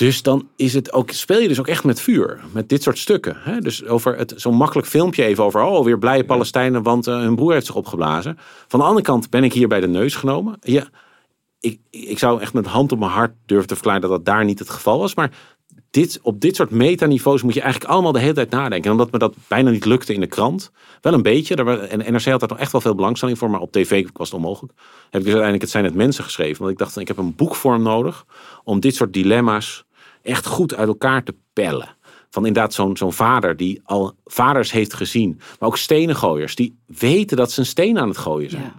[0.00, 2.40] Dus dan is het ook, speel je dus ook echt met vuur.
[2.52, 3.36] Met dit soort stukken.
[3.38, 3.58] Hè?
[3.58, 5.62] Dus over het, zo'n makkelijk filmpje even over.
[5.62, 8.38] Oh, weer blije Palestijnen, want uh, hun broer heeft zich opgeblazen.
[8.68, 10.56] Van de andere kant ben ik hier bij de neus genomen.
[10.60, 10.88] Ja,
[11.60, 14.44] ik, ik zou echt met hand op mijn hart durven te verklaren dat dat daar
[14.44, 15.14] niet het geval was.
[15.14, 15.30] Maar
[15.90, 18.84] dit, op dit soort metaniveaus moet je eigenlijk allemaal de hele tijd nadenken.
[18.84, 20.70] En omdat me dat bijna niet lukte in de krant.
[21.00, 21.54] Wel een beetje.
[21.88, 23.50] En NRC had daar nog echt wel veel belangstelling voor.
[23.50, 24.72] Maar op tv was het onmogelijk.
[24.78, 26.58] Heb ik dus uiteindelijk Het zijn het mensen geschreven.
[26.58, 28.26] Want ik dacht, ik heb een boekvorm nodig.
[28.64, 29.84] Om dit soort dilemma's
[30.22, 31.96] echt goed uit elkaar te pellen.
[32.30, 35.40] Van inderdaad zo'n zo'n vader die al vaders heeft gezien.
[35.58, 38.72] Maar ook stenengooiers die weten dat ze een steen aan het gooien zijn.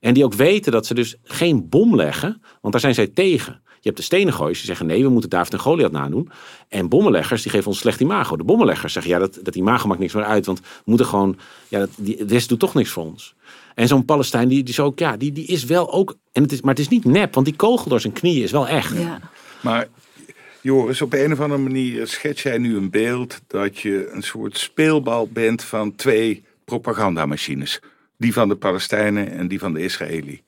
[0.00, 2.42] En die ook weten dat ze dus geen bom leggen.
[2.60, 3.60] Want daar zijn zij tegen.
[3.80, 6.30] Je hebt de stenengooiers die zeggen nee, we moeten David en Goliath nadoen.
[6.68, 8.36] En bommenleggers die geven ons slecht imago.
[8.36, 10.46] De bommenleggers zeggen ja, dat, dat imago maakt niks meer uit.
[10.46, 13.34] Want we moeten gewoon, ja, dat, die, de doet toch niks voor ons.
[13.74, 16.52] En zo'n Palestijn, die, die, is ook, ja, die, die is wel ook, en het
[16.52, 18.96] is, maar het is niet nep, want die kogel door zijn knieën is wel echt.
[18.96, 19.20] Ja.
[19.60, 19.88] Maar
[20.68, 24.58] Joris, op een of andere manier schets jij nu een beeld dat je een soort
[24.58, 27.80] speelbal bent van twee propagandamachines.
[28.16, 30.42] Die van de Palestijnen en die van de Israëli.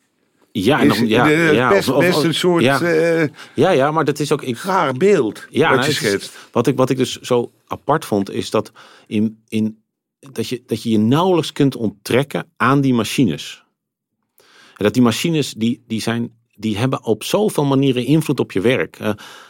[0.52, 2.62] Ja, en ja, ja, best, best een soort.
[2.62, 2.80] Ja.
[2.82, 4.42] Uh, ja, ja, maar dat is ook.
[4.42, 5.46] Ik, raar beeld.
[5.50, 6.36] Ja, wat nou, je schetst.
[6.52, 8.72] wat, ik, wat ik dus zo apart vond, is dat,
[9.06, 9.82] in, in,
[10.18, 13.64] dat, je, dat je je nauwelijks kunt onttrekken aan die machines.
[14.76, 18.61] En dat die machines, die, die, zijn, die hebben op zoveel manieren invloed op je
[18.61, 18.98] werk.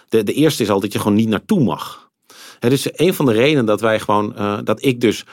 [0.08, 2.10] De, de eerste is al dat je gewoon niet naartoe mag.
[2.58, 5.24] Het is een van de redenen dat wij gewoon, uh, dat ik dus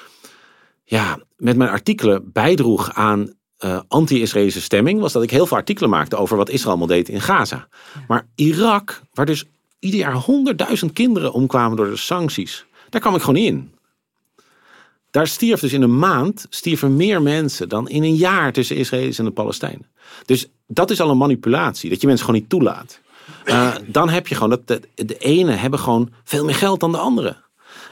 [0.84, 3.34] ja, met mijn artikelen bijdroeg aan
[3.66, 7.10] uh, anti-Israëlische stemming, was dat ik heel veel artikelen maakte over wat Israël allemaal deed
[7.10, 7.68] in Gaza.
[8.08, 9.46] Maar Irak, waar dus
[9.80, 13.72] ieder jaar honderdduizend kinderen omkwamen door de sancties, daar kwam ik gewoon in.
[15.12, 19.20] Daar stierf dus in een maand stierven meer mensen dan in een jaar tussen Israëli's
[19.20, 19.86] en de Palestijnen.
[20.26, 23.00] Dus dat is al een manipulatie, dat je mensen gewoon niet toelaat.
[23.46, 26.92] Uh, dan heb je gewoon dat de, de ene hebben gewoon veel meer geld dan
[26.92, 27.38] de andere.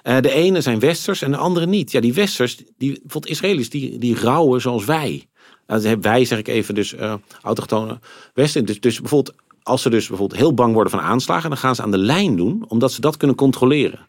[0.04, 1.92] Uh, de ene zijn westers en de andere niet.
[1.92, 5.28] Ja, die westers, die, bijvoorbeeld Israëli's, die, die rouwen zoals wij.
[5.68, 6.96] Uh, wij zeg ik even, dus
[7.42, 8.00] autochtone
[8.34, 8.66] westen.
[8.66, 11.82] Dus, dus bijvoorbeeld, als ze dus bijvoorbeeld heel bang worden van aanslagen, dan gaan ze
[11.82, 14.08] aan de lijn doen, omdat ze dat kunnen controleren.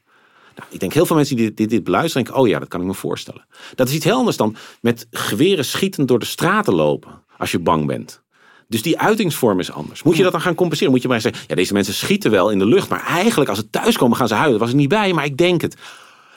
[0.56, 2.80] Nou, ik denk heel veel mensen die dit, dit beluisteren, denken, oh ja, dat kan
[2.80, 3.46] ik me voorstellen.
[3.74, 7.58] Dat is iets heel anders dan met geweren schietend door de straten lopen, als je
[7.58, 8.24] bang bent.
[8.68, 10.02] Dus die uitingsvorm is anders.
[10.02, 10.92] Moet je dat dan gaan compenseren?
[10.92, 13.58] Moet je maar zeggen, ja, deze mensen schieten wel in de lucht, maar eigenlijk als
[13.58, 14.58] ze thuiskomen gaan ze huilen.
[14.58, 15.76] Dat was ik niet bij, maar ik denk het.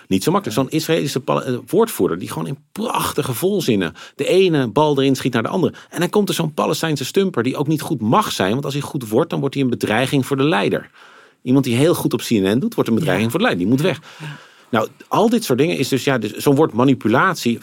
[0.08, 0.60] Niet zo makkelijk.
[0.60, 5.44] Zo'n Israëlische eh, woordvoerder die gewoon in prachtige volzinnen de ene bal erin schiet naar
[5.44, 5.74] de andere.
[5.90, 8.74] En dan komt er zo'n Palestijnse stumper die ook niet goed mag zijn, want als
[8.74, 10.90] hij goed wordt, dan wordt hij een bedreiging voor de leider.
[11.42, 13.66] Iemand die heel goed op CNN doet, wordt een bedreiging voor de leider.
[13.66, 14.02] Die moet weg.
[14.70, 17.60] Nou, al dit soort dingen is dus, ja, dus zo'n woord manipulatie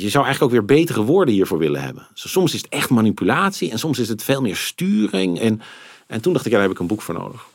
[0.00, 2.06] je zou eigenlijk ook weer betere woorden hiervoor willen hebben.
[2.14, 5.40] Soms is het echt manipulatie en soms is het veel meer sturing.
[5.40, 5.60] En,
[6.06, 7.46] en toen dacht ik, ja, daar heb ik een boek voor nodig.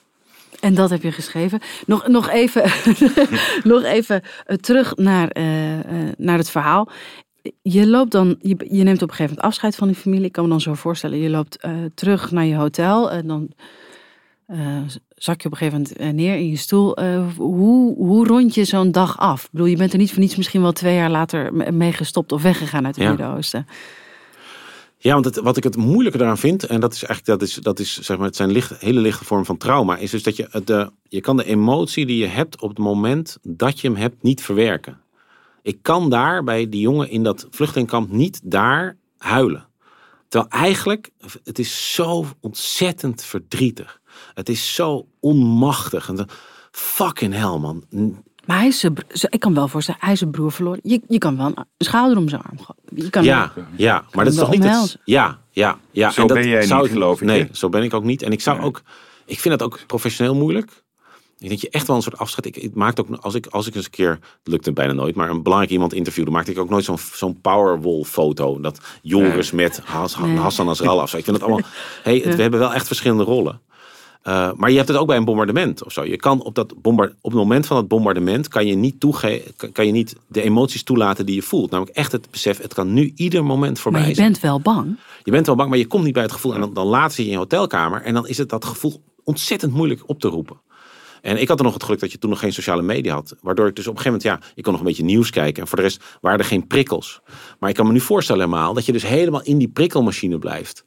[0.60, 1.60] En dat heb je geschreven.
[1.86, 2.72] Nog, nog even,
[3.74, 5.84] nog even eh, terug naar, uh, uh,
[6.18, 6.90] naar het verhaal.
[7.62, 10.26] Je loopt dan, je, je, neemt op een gegeven moment afscheid van die familie.
[10.26, 13.12] Ik kan me dan zo voorstellen, je loopt terug naar je hotel.
[13.12, 13.52] En dan
[15.24, 17.02] zak je op een gegeven moment eh, neer in je stoel.
[17.02, 19.44] Uh, hoe, hoe rond je zo'n dag af?
[19.44, 22.32] Ik bedoel, je bent er niet voor niets misschien wel twee jaar later mee gestopt
[22.32, 23.68] of weggegaan uit het Midden-Oosten.
[24.98, 27.56] Ja, want het, wat ik het moeilijke daaraan vind, en dat is eigenlijk dat is,
[27.56, 30.36] dat is zeg maar, het zijn licht, hele lichte vorm van trauma, is dus dat
[30.36, 33.98] je de, je kan de emotie die je hebt op het moment dat je hem
[33.98, 35.02] hebt niet verwerken.
[35.62, 39.68] Ik kan daar bij die jongen in dat vluchtelingkamp niet daar huilen.
[40.28, 41.10] Terwijl eigenlijk,
[41.44, 44.02] het is zo ontzettend verdrietig.
[44.34, 46.10] Het is zo onmachtig.
[46.10, 46.28] En
[46.72, 47.84] fucking hell, man.
[48.46, 48.96] Maar hij is zijn,
[49.30, 50.80] ik kan wel voorstellen, hij is zijn broer verloren.
[50.84, 52.58] Je, je kan wel een schouder om zijn arm
[52.96, 56.10] je kan Ja, ja maar dat is toch niet het, Ja, ja, ja.
[56.10, 57.28] Zo en dat ben jij zou niet, geloof ik.
[57.28, 58.22] Nee, zo ben ik ook niet.
[58.22, 58.82] En ik zou ook,
[59.26, 60.84] ik vind dat ook professioneel moeilijk.
[61.40, 62.46] Ik denk je echt wel een soort afscheid.
[62.46, 65.30] Ik, ik ook, als ik, als ik eens een keer, lukt het bijna nooit, maar
[65.30, 68.60] een belangrijk iemand interviewde, maakte ik ook nooit zo'n zo'n powerwall foto.
[68.60, 71.04] Dat Joris met Has, Hassan Nasrallah.
[71.04, 71.62] Ik vind het allemaal,
[72.04, 73.62] hey, we hebben wel echt verschillende rollen.
[74.24, 76.04] Uh, maar je hebt het ook bij een bombardement of zo.
[76.04, 78.96] Je kan op, dat bombard, op het moment van het bombardement kan je, niet
[79.72, 81.72] kan je niet de emoties toelaten die je voelt.
[81.72, 84.16] Namelijk echt het besef, het kan nu ieder moment voorbij zijn.
[84.16, 84.98] Maar je bent wel bang.
[85.24, 86.54] Je bent wel bang, maar je komt niet bij het gevoel.
[86.54, 88.02] En dan, dan laat ze je in je hotelkamer.
[88.02, 90.62] En dan is het dat gevoel ontzettend moeilijk op te roepen.
[91.22, 93.36] En ik had er nog het geluk dat je toen nog geen sociale media had.
[93.42, 95.62] Waardoor ik dus op een gegeven moment, ja, ik kon nog een beetje nieuws kijken.
[95.62, 97.22] En voor de rest waren er geen prikkels.
[97.60, 100.84] Maar ik kan me nu voorstellen helemaal dat je dus helemaal in die prikkelmachine blijft.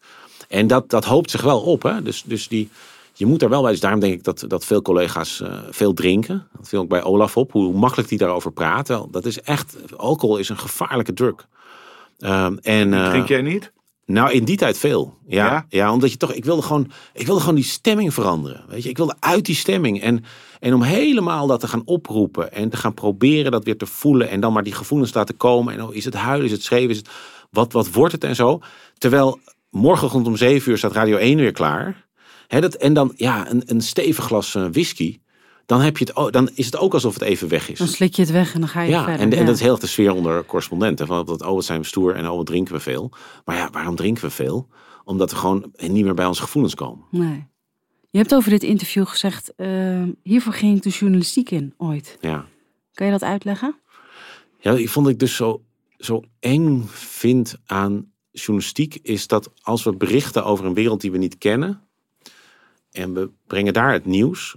[0.48, 1.82] En dat, dat hoopt zich wel op.
[1.82, 2.02] Hè?
[2.02, 2.70] Dus, dus die,
[3.18, 3.70] je moet daar wel bij.
[3.70, 6.48] Dus daarom denk ik dat, dat veel collega's uh, veel drinken.
[6.56, 9.08] Dat viel ook bij Olaf op, hoe makkelijk die daarover praten.
[9.10, 11.48] Dat is echt, alcohol is een gevaarlijke drug.
[12.18, 13.72] Uh, en, uh, Drink jij niet?
[14.06, 15.18] Nou, in die tijd veel.
[15.26, 15.92] Ja, ja, ja?
[15.92, 18.64] omdat je toch, ik wilde gewoon, ik wilde gewoon die stemming veranderen.
[18.68, 20.00] Weet je, ik wilde uit die stemming.
[20.02, 20.24] En,
[20.60, 24.28] en om helemaal dat te gaan oproepen en te gaan proberen dat weer te voelen.
[24.28, 25.74] En dan maar die gevoelens laten komen.
[25.74, 27.10] En oh, is het huilen, is het schreeuwen, is het,
[27.50, 28.60] wat, wat wordt het en zo.
[28.98, 29.40] Terwijl
[29.70, 32.05] morgenochtend om zeven uur staat Radio 1 weer klaar.
[32.46, 35.18] He, dat, en dan ja, een, een stevig glas uh, whisky.
[35.66, 37.78] Dan, heb je het, dan is het ook alsof het even weg is.
[37.78, 39.20] Dan slik je het weg en dan ga je ja, verder.
[39.20, 39.36] En, ja.
[39.36, 41.06] en dat is heel de sfeer onder correspondenten.
[41.06, 43.10] Van dat, oh, wat zijn we stoer en oh, wat drinken we veel.
[43.44, 44.68] Maar ja, waarom drinken we veel?
[45.04, 47.04] Omdat we gewoon niet meer bij onze gevoelens komen.
[47.10, 47.46] Nee.
[48.10, 52.18] Je hebt over dit interview gezegd, uh, hiervoor ging ik de journalistiek in ooit.
[52.20, 52.46] Ja.
[52.92, 53.76] Kan je dat uitleggen?
[54.60, 55.62] Ja, ik vond ik dus zo,
[55.98, 58.98] zo eng vind aan journalistiek...
[59.02, 61.85] is dat als we berichten over een wereld die we niet kennen
[62.96, 64.56] en we brengen daar het nieuws,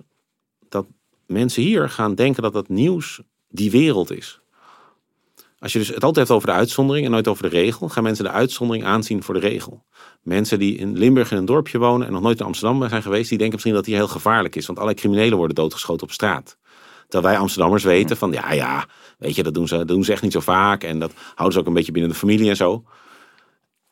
[0.69, 0.85] dat
[1.25, 4.39] mensen hier gaan denken dat dat nieuws die wereld is.
[5.59, 8.03] Als je dus het altijd hebt over de uitzondering en nooit over de regel, gaan
[8.03, 9.83] mensen de uitzondering aanzien voor de regel.
[10.21, 13.29] Mensen die in Limburg in een dorpje wonen en nog nooit in Amsterdam zijn geweest,
[13.29, 16.57] die denken misschien dat hier heel gevaarlijk is, want alle criminelen worden doodgeschoten op straat.
[17.07, 18.87] Terwijl wij Amsterdammers weten van, ja, ja,
[19.17, 21.53] weet je, dat doen ze, dat doen ze echt niet zo vaak en dat houden
[21.53, 22.83] ze ook een beetje binnen de familie en zo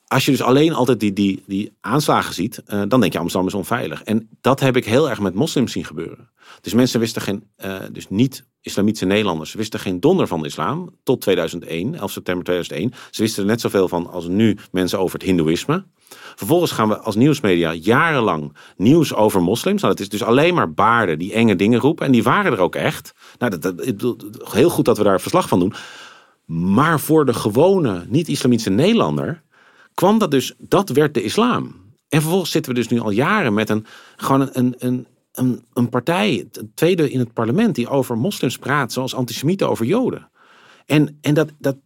[0.08, 3.48] als je dus alleen altijd die, die, die aanslagen ziet, uh, dan denk je Amsterdam
[3.48, 4.04] is onveilig.
[4.04, 6.30] En dat heb ik heel erg met moslims zien gebeuren.
[6.62, 10.96] Dus mensen wisten geen, uh, dus niet islamitische Nederlanders wisten geen donder van de islam
[11.04, 12.94] tot 2001, 11 september 2001.
[13.12, 15.84] Ze wisten er net zoveel van als nu mensen over het hindoeïsme.
[16.36, 19.82] Vervolgens gaan we als nieuwsmedia jarenlang nieuws over moslims.
[19.82, 22.06] Nou, het is dus alleen maar baarden die enge dingen roepen.
[22.06, 23.14] En die waren er ook echt.
[23.38, 23.94] Nou, dat, dat,
[24.54, 25.74] heel goed dat we daar verslag van doen.
[26.46, 29.44] Maar voor de gewone niet-islamitische Nederlander
[29.98, 31.64] kwam dat dus, dat werd de islam.
[32.10, 33.86] En vervolgens zitten we dus nu al jaren met een,
[34.16, 38.92] gewoon een, een, een, een partij, een tweede in het parlement, die over moslims praat
[38.92, 40.30] zoals antisemieten over joden.
[40.86, 41.78] En, en dat, dat,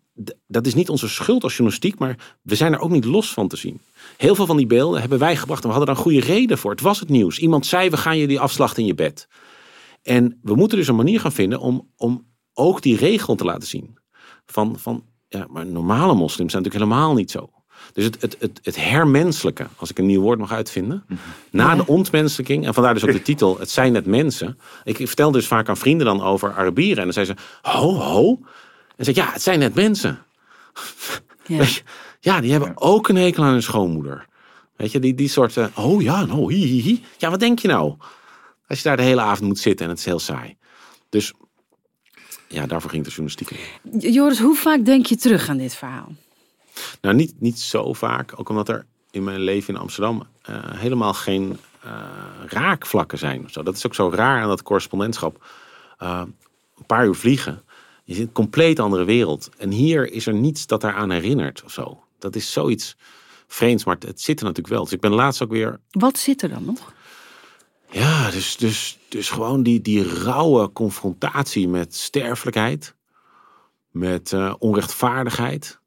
[0.47, 3.47] dat is niet onze schuld als journalistiek, maar we zijn er ook niet los van
[3.47, 3.80] te zien.
[4.18, 6.57] Heel veel van die beelden hebben wij gebracht en we hadden daar een goede reden
[6.57, 6.72] voor.
[6.72, 7.39] Het was het nieuws.
[7.39, 9.28] Iemand zei, we gaan jullie afslachten in je bed.
[10.01, 13.68] En we moeten dus een manier gaan vinden om, om ook die regel te laten
[13.68, 13.97] zien.
[14.45, 17.49] Van, van ja, maar normale moslims zijn natuurlijk helemaal niet zo.
[17.94, 21.06] Dus het, het, het, het hermenselijke, als ik een nieuw woord mag uitvinden.
[21.50, 24.60] Na de ontmenselijking, en vandaar dus ook de titel, het zijn net mensen.
[24.84, 26.98] Ik vertel dus vaak aan vrienden dan over Arabieren.
[26.98, 28.40] En dan zeggen ze, ho, ho.
[28.96, 30.20] En zeg ja, het zijn net mensen.
[31.46, 31.66] Ja.
[32.20, 34.28] ja, die hebben ook een hekel aan hun schoonmoeder.
[34.76, 37.02] Weet je, die, die soort, uh, oh ja, no, hi, hi, hi.
[37.18, 37.96] Ja, wat denk je nou?
[38.68, 40.58] Als je daar de hele avond moet zitten en het is heel saai.
[41.10, 41.34] Dus
[42.48, 43.80] ja, daarvoor ging de journalistiek.
[44.14, 46.12] Joris, hoe vaak denk je terug aan dit verhaal?
[47.02, 48.40] Nou, niet, niet zo vaak.
[48.40, 51.92] Ook omdat er in mijn leven in Amsterdam uh, helemaal geen uh,
[52.48, 53.50] raakvlakken zijn.
[53.50, 53.64] Zo.
[53.64, 55.46] Dat is ook zo raar aan dat correspondentschap.
[56.00, 56.22] Uh,
[56.78, 57.64] een paar uur vliegen.
[58.04, 59.50] Je zit een compleet andere wereld.
[59.58, 62.04] En hier is er niets dat daaraan herinnert of zo.
[62.20, 62.98] Dat is zoiets
[63.48, 64.84] vreemds, maar het zit er natuurlijk wel.
[64.84, 65.80] Dus ik ben laatst ook weer...
[65.90, 66.94] Wat zit er dan nog?
[67.90, 72.96] Ja, dus, dus, dus gewoon die, die rauwe confrontatie met sterfelijkheid.
[73.90, 75.82] Met onrechtvaardigheid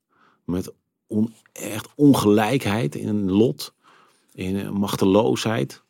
[0.45, 0.73] met
[1.15, 3.75] on, echt ongelijkheid in een lot,
[4.35, 5.83] in machteloosheid.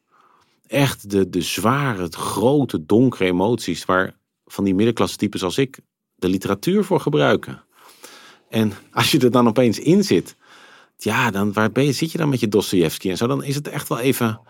[0.66, 4.16] Echt de, de zware, grote, donkere emoties waar
[4.47, 5.79] van die middenklasse types als ik
[6.14, 7.62] de literatuur voor gebruiken.
[8.49, 10.37] En als je er dan opeens in zit,
[10.97, 13.55] ja, dan waar ben je, zit je dan met je Dostoevsky en zo, dan is
[13.55, 14.41] het echt wel even.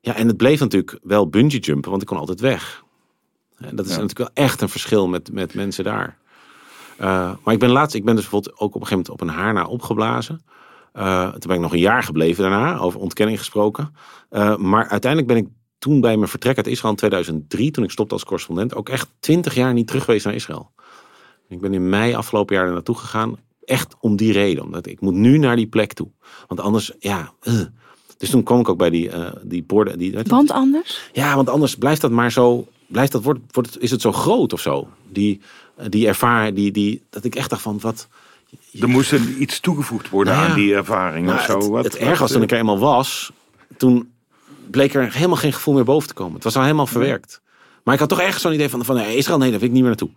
[0.00, 2.84] Ja, en het bleef natuurlijk wel bungee jumpen, want ik kon altijd weg.
[3.56, 6.18] En dat is natuurlijk wel echt een verschil met, met mensen daar.
[7.00, 9.20] Uh, maar ik ben laatst, ik ben dus bijvoorbeeld ook op een gegeven moment op
[9.20, 10.44] een haarna opgeblazen.
[10.94, 13.94] Uh, toen ben ik nog een jaar gebleven daarna, over ontkenning gesproken.
[14.30, 15.48] Uh, maar uiteindelijk ben ik
[15.78, 19.08] toen bij mijn vertrek uit Israël in 2003, toen ik stopte als correspondent, ook echt
[19.20, 20.70] twintig jaar niet terug geweest naar Israël.
[21.48, 24.64] Ik ben in mei afgelopen jaar er naartoe gegaan, echt om die reden.
[24.64, 26.08] Omdat ik moet nu naar die plek toe.
[26.46, 27.32] Want anders, ja...
[28.16, 29.10] Dus toen kwam ik ook bij die,
[29.42, 29.98] die borden.
[29.98, 31.10] Die, want anders?
[31.12, 32.66] Ja, want anders blijft dat maar zo.
[32.86, 34.88] Blijft dat, wordt, wordt, is het zo groot of zo?
[35.08, 35.40] Die,
[35.88, 38.08] die ervaring, die, die, dat ik echt dacht van wat.
[38.80, 41.58] Er moest er iets toegevoegd worden nou aan die ervaring nou, of zo.
[41.58, 43.32] Het, wat, het erg was toen ik er eenmaal was,
[43.76, 44.12] toen
[44.70, 46.34] bleek er helemaal geen gevoel meer boven te komen.
[46.34, 47.40] Het was al helemaal verwerkt.
[47.84, 49.74] Maar ik had toch echt zo'n idee van, van nee, Israël, nee, daar wil ik
[49.74, 50.10] niet meer naartoe.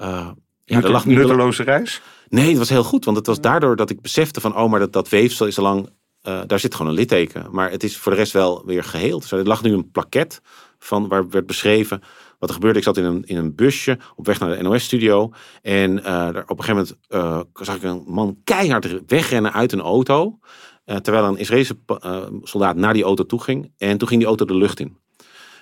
[0.00, 0.28] Uh,
[0.64, 2.00] ja, er lag nutteloze reis?
[2.28, 3.04] Nee, het was heel goed.
[3.04, 5.64] Want het was daardoor dat ik besefte van, oh, maar dat, dat weefsel is al
[5.64, 5.88] lang,
[6.22, 7.46] uh, daar zit gewoon een litteken.
[7.50, 9.20] Maar het is voor de rest wel weer geheeld.
[9.20, 10.40] Dus er lag nu een plaket
[10.78, 12.02] van, waar werd beschreven
[12.38, 15.32] wat er gebeurde, ik zat in een, in een busje op weg naar de NOS-studio.
[15.62, 19.80] En uh, op een gegeven moment uh, zag ik een man keihard wegrennen uit een
[19.80, 20.38] auto.
[20.86, 21.76] Uh, terwijl een Israëlse
[22.42, 23.72] soldaat naar die auto toe ging.
[23.78, 24.96] En toen ging die auto de lucht in.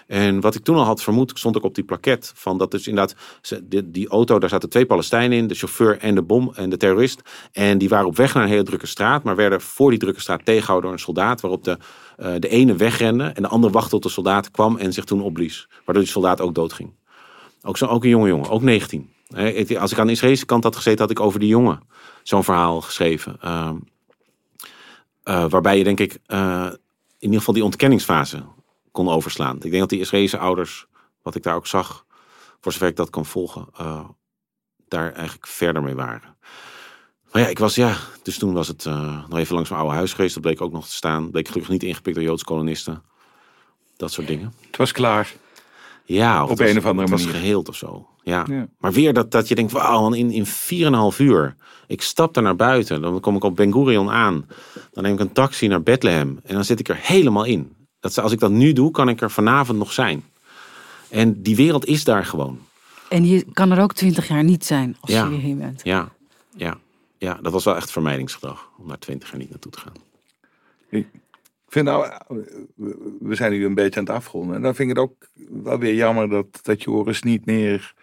[0.07, 2.33] En wat ik toen al had vermoed, stond ook op die plaket.
[2.35, 3.17] Van dat dus inderdaad,
[3.63, 5.47] die, die auto, daar zaten twee Palestijnen in.
[5.47, 7.21] De chauffeur en de bom en de terrorist.
[7.53, 9.25] En die waren op weg naar een hele drukke straat.
[9.25, 11.41] Maar werden voor die drukke straat tegengehouden door een soldaat.
[11.41, 11.79] Waarop de,
[12.19, 15.23] uh, de ene wegrende en de ander wachtte tot de soldaat kwam en zich toen
[15.23, 15.69] opblies.
[15.85, 16.95] Waardoor die soldaat ook doodging.
[17.63, 19.11] Ook, zo, ook een jonge jongen, ook 19.
[19.79, 21.81] Als ik aan de Israëlische kant had gezeten, had ik over die jongen
[22.23, 23.39] zo'n verhaal geschreven.
[23.45, 23.71] Uh,
[25.25, 26.67] uh, waarbij je denk ik uh,
[27.19, 28.43] in ieder geval die ontkenningsfase
[28.93, 29.57] kon overslaan.
[29.57, 30.87] Ik denk dat die Israëlische ouders,
[31.23, 32.05] wat ik daar ook zag,
[32.61, 33.67] voor zover ik dat kan volgen,
[34.89, 36.36] daar eigenlijk verder mee waren.
[37.37, 39.97] Maar ja, ik was ja, dus toen was het uh, nog even langs mijn oude
[39.97, 40.35] huis geweest.
[40.35, 41.31] Dat bleek ook nog te staan.
[41.31, 43.03] Bleek gelukkig niet ingepikt door Joodse kolonisten.
[43.97, 44.55] Dat soort dingen.
[44.67, 45.33] Het was klaar.
[46.05, 47.25] Ja, op een of andere manier.
[47.25, 48.07] Het was geheeld of zo.
[48.23, 48.45] Ja.
[48.49, 48.67] ja.
[48.79, 50.47] Maar weer dat, dat je denkt, wauw, in, in
[51.13, 51.57] 4,5 uur.
[51.87, 53.01] Ik stap daar naar buiten.
[53.01, 54.47] Dan kom ik op Ben Gurion aan.
[54.93, 56.41] Dan neem ik een taxi naar Bethlehem.
[56.45, 57.73] En dan zit ik er helemaal in.
[58.01, 60.25] Dat, als ik dat nu doe, kan ik er vanavond nog zijn.
[61.09, 62.59] En die wereld is daar gewoon.
[63.09, 65.81] En je kan er ook twintig jaar niet zijn als je hierheen bent.
[65.85, 66.09] Ja,
[66.57, 66.79] ja,
[67.19, 69.93] ja, dat was wel echt vermijdingsgedrag om naar twintig jaar niet naartoe te gaan.
[70.89, 71.07] Ik
[71.69, 72.11] vind nou,
[73.21, 74.57] we zijn nu een beetje aan het afronden.
[74.57, 75.29] En dan vind ik het ook
[75.63, 77.95] wel weer jammer dat, dat Joris niet meer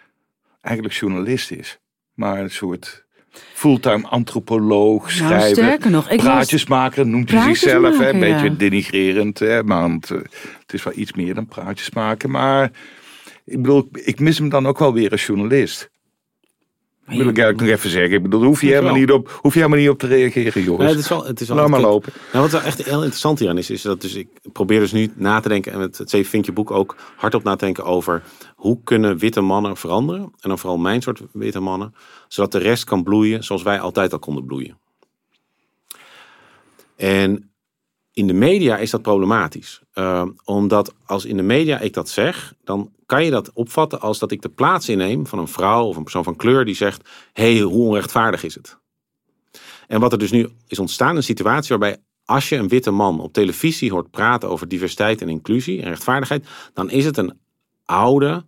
[0.62, 1.80] eigenlijk journalist is.
[2.14, 3.06] Maar een soort
[3.54, 8.00] fulltime antropoloog, nou, schrijver, nog, praatjes maken, noemt hij zichzelf.
[8.00, 10.18] een beetje denigrerend, hè, want uh,
[10.60, 12.32] het is wel iets meer dan praatjes maken.
[12.32, 12.72] Maar
[13.46, 15.92] ik bedoel, ik mis hem dan ook wel weer als journalist.
[17.18, 18.16] Wil ik eigenlijk nog even zeggen.
[18.16, 20.84] Ik bedoel, hoef je, helemaal niet, op, hoef je helemaal niet op te reageren, jongens.
[20.84, 22.14] Nee, het is wel, het is wel Laat maar lopen.
[22.32, 25.12] Nou, wat wel echt heel interessant hieraan is, is dat dus ik probeer dus nu
[25.16, 28.24] na te denken en met het Zeven Vinkje boek ook hardop na te denken over
[28.56, 30.22] hoe kunnen witte mannen veranderen.
[30.22, 31.96] En dan vooral mijn soort witte mannen,
[32.28, 34.78] zodat de rest kan bloeien zoals wij altijd al konden bloeien.
[36.96, 37.53] En
[38.14, 39.82] in de media is dat problematisch.
[39.94, 44.20] Eh, omdat als in de media ik dat zeg, dan kan je dat opvatten als
[44.20, 47.10] dat ik de plaats inneem van een vrouw of een persoon van kleur die zegt:
[47.34, 48.78] hé, hey, hoe onrechtvaardig is het?
[49.88, 53.20] En wat er dus nu is ontstaan, een situatie waarbij als je een witte man
[53.20, 57.40] op televisie hoort praten over diversiteit en inclusie en rechtvaardigheid, dan is het een
[57.86, 58.46] oude,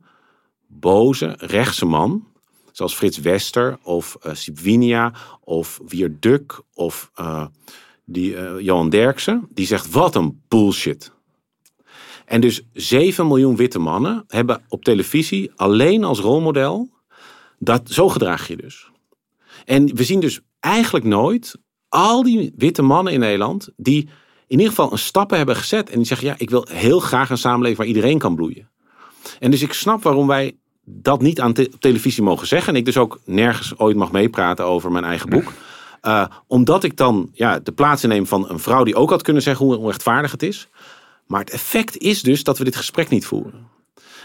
[0.68, 2.28] boze, rechtse man.
[2.72, 5.14] Zoals Frits Wester of eh Sibwinia
[5.44, 7.46] of Wierduk of eh,
[8.06, 9.48] die, eh, Johan Derksen.
[9.50, 11.14] Die zegt, wat een bullshit.
[12.26, 16.90] En dus 7 miljoen witte mannen hebben op televisie alleen als rolmodel,
[17.60, 18.90] dat, zo gedraag je dus.
[19.66, 21.58] En we zien dus eigenlijk nooit
[21.90, 24.10] al die witte mannen in Nederland die
[24.48, 27.30] in ieder geval een stappen hebben gezet en die zeggen ja, ik wil heel graag
[27.30, 28.70] een samenleving waar iedereen kan bloeien.
[29.40, 32.98] En dus ik snap waarom wij dat niet aan televisie mogen zeggen en ik dus
[32.98, 35.54] ook nergens ooit mag meepraten over mijn eigen boek.
[36.06, 39.42] Uh, omdat ik dan ja, de plaats inneem van een vrouw die ook had kunnen
[39.42, 40.68] zeggen hoe onrechtvaardig het is.
[41.28, 43.68] Maar het effect is dus dat we dit gesprek niet voeren.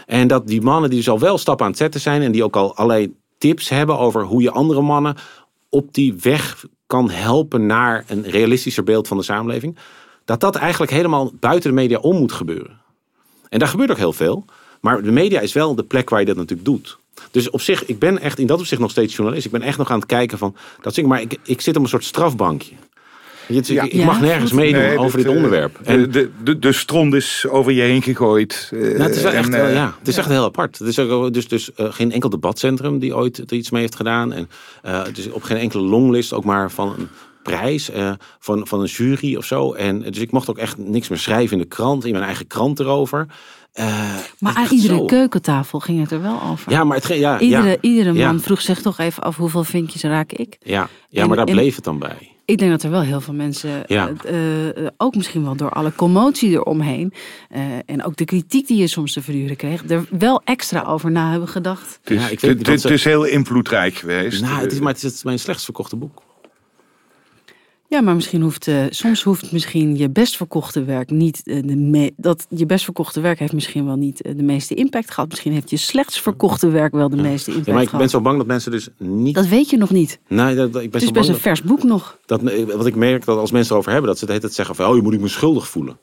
[0.05, 2.43] En dat die mannen die dus al wel stappen aan het zetten zijn en die
[2.43, 5.15] ook al allerlei tips hebben over hoe je andere mannen
[5.69, 9.77] op die weg kan helpen naar een realistischer beeld van de samenleving.
[10.25, 12.81] Dat dat eigenlijk helemaal buiten de media om moet gebeuren.
[13.49, 14.45] En daar gebeurt ook heel veel.
[14.81, 16.99] Maar de media is wel de plek waar je dat natuurlijk doet.
[17.31, 19.45] Dus op zich, ik ben echt in dat opzicht nog steeds journalist.
[19.45, 21.83] Ik ben echt nog aan het kijken van dat soort, maar ik, ik zit op
[21.83, 22.73] een soort strafbankje.
[23.47, 23.83] Je, Ja.
[23.83, 25.77] ik, ik mag nergens meedoen Nee, over dit, dit eh, onderwerp.
[25.77, 28.69] De, En, de, de, de stront is over je heen gegooid.
[28.73, 30.79] eh, nou, het is en, echt, eh, ja, het is echt heel apart.
[30.79, 33.95] Het is ook, dus, dus eh, geen enkel debatcentrum die ooit er iets mee heeft
[33.95, 34.33] gedaan.
[34.33, 34.49] En
[34.81, 37.07] eh, het is op geen enkele longlist ook maar van een
[37.43, 39.73] prijs eh, van, van een jury of zo.
[39.73, 42.47] En dus ik mocht ook echt niks meer schrijven in de krant, in mijn eigen
[42.47, 43.25] krant erover.
[43.71, 45.05] Eh, Maar aan iedere zo.
[45.05, 46.71] keukentafel ging het er wel over.
[46.71, 48.39] Ja, maar het, ge- ja, iedere, ja, iedere man ja.
[48.39, 50.57] vroeg zich toch even af hoeveel vinkjes raak ik.
[50.59, 52.29] ja, ja En- maar daar en- bleef het dan bij.
[52.45, 54.11] Ik denk dat er wel heel veel mensen, Ja.
[54.25, 57.13] eh, eh, ook misschien wel door alle commotie eromheen
[57.49, 61.11] eh, en ook de kritiek die je soms te verduren kreeg, er wel extra over
[61.11, 61.99] na hebben gedacht.
[62.01, 64.41] Het is, Ja, ik weet het- is heel invloedrijk geweest.
[64.41, 66.21] Nou, het is, maar het is mijn slechtst verkochte boek.
[67.91, 71.75] Ja, maar misschien hoeft, eh, soms hoeft misschien je best verkochte werk niet, eh, de
[71.75, 75.29] me- dat je best verkochte werk heeft misschien wel niet eh, de meeste impact gehad.
[75.29, 78.11] Misschien heeft je slechts verkochte werk wel de meeste impact Ja, maar ik ben gehad.
[78.13, 79.35] zo bang dat mensen dus niet...
[79.35, 80.19] Dat weet je nog niet.
[80.27, 82.17] nee, dat, dat- ik ben Het is zo best bang een vers boek nog.
[82.25, 82.41] dat.
[82.75, 84.85] Wat ik merk, dat als mensen erover hebben, dat ze hele tijd zeggen van...
[84.89, 85.97] Oh, je moet ik me schuldig voelen.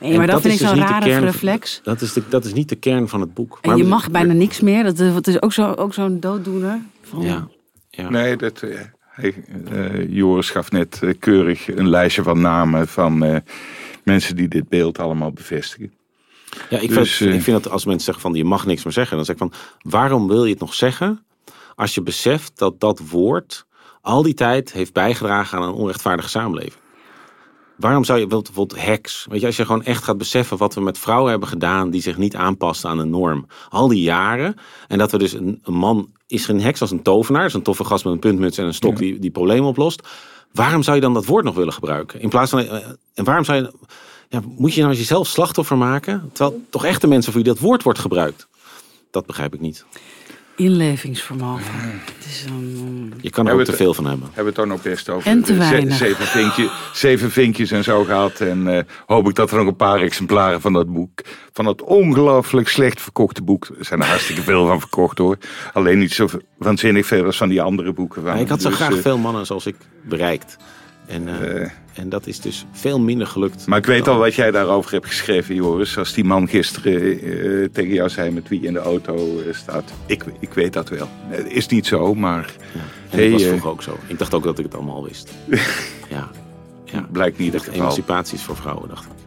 [0.00, 1.80] Nee, En maar dat, dat vind is ik dus zo'n rare kern- reflex.
[1.82, 3.58] Dat is, de, dat is niet de kern van het boek.
[3.62, 4.84] En je mag bijna niks meer.
[4.84, 6.80] Dat is, dat is ook zo'n ook zo'n dooddoener.
[7.02, 7.48] Van, Ja,
[7.90, 8.10] ja.
[8.10, 8.62] Nee, dat,
[10.08, 13.36] Joris gaf net eh, keurig een lijstje van namen van eh,
[14.02, 15.92] mensen die dit beeld allemaal bevestigen.
[16.70, 18.84] Ja, ik, Dus, vind, eh, ik vind dat als mensen zeggen van je mag niks
[18.84, 19.52] meer zeggen, dan zeg ik van
[19.82, 21.22] waarom wil je het nog zeggen
[21.74, 23.66] als je beseft dat dat woord
[24.00, 26.82] al die tijd heeft bijgedragen aan een onrechtvaardige samenleving?
[27.78, 30.80] Waarom zou je bijvoorbeeld heks, weet je, als je gewoon echt gaat beseffen wat we
[30.80, 34.54] met vrouwen hebben gedaan die zich niet aanpasten aan de norm, al die jaren,
[34.88, 37.62] en dat we dus een, een man is geen heks als een tovenaar, is een
[37.62, 40.08] toffe gast met een puntmuts en een stok die, die problemen oplost.
[40.52, 42.20] Waarom zou je dan dat woord nog willen gebruiken?
[42.20, 43.72] In plaats van, eh, en waarom zou je,
[44.28, 47.82] ja, moet je nou jezelf slachtoffer maken, terwijl toch echte mensen voor wie dat woord
[47.82, 48.48] wordt gebruikt?
[49.10, 49.84] Dat begrijp ik niet.
[50.58, 51.64] Inlevingsvermogen.
[52.16, 54.26] Het is een, Je kan er Hebben ook te veel van hebben.
[54.26, 55.96] Hebben we het dan ook best over En te weinig.
[55.96, 58.40] zeven, vinkje, zeven vinkjes en zo gehad.
[58.40, 61.20] En eh, hoop ik dat er nog een paar exemplaren van dat boek,
[61.52, 65.36] van dat ongelooflijk slecht verkochte boek, er zijn er hartstikke veel van verkocht hoor.
[65.72, 68.38] Alleen niet zo waanzinnig veel als van die andere boeken.
[68.38, 70.56] ik had zo Dus, graag eh, veel mannen zoals ik bereikt.
[71.08, 73.66] En, eh, eh, en dat is dus veel minder gelukt.
[73.66, 75.98] Maar ik weet al wat jij daarover hebt geschreven, Joris.
[75.98, 79.92] Als die man gisteren eh, tegen jou zei met wie in de auto staat.
[80.06, 81.08] Ik, ik weet dat wel.
[81.28, 82.80] Het is niet zo, maar Ja.
[83.10, 83.98] En Hey, dat was vroeger ook zo.
[84.06, 85.30] Ik dacht ook dat ik het allemaal wist.
[86.10, 86.30] ja.
[86.84, 87.06] ja.
[87.12, 87.78] blijkt niet het geval.
[87.78, 89.17] emancipatie is voor vrouwen, dacht ik.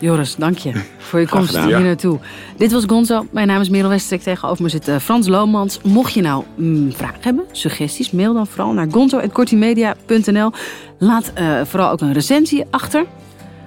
[0.00, 2.18] Joris, dank je voor je komst hier naartoe.
[2.56, 3.26] Dit was Gonzo.
[3.30, 4.22] Mijn naam is Merel Westrik.
[4.22, 5.80] Tegenover me zit eh, Frans Lomans.
[5.82, 10.50] Mocht je nou mm, vragen hebben, suggesties, mail dan vooral naar gonzo.kortimedia.nl.
[10.98, 13.04] Laat eh, vooral ook een recensie achter.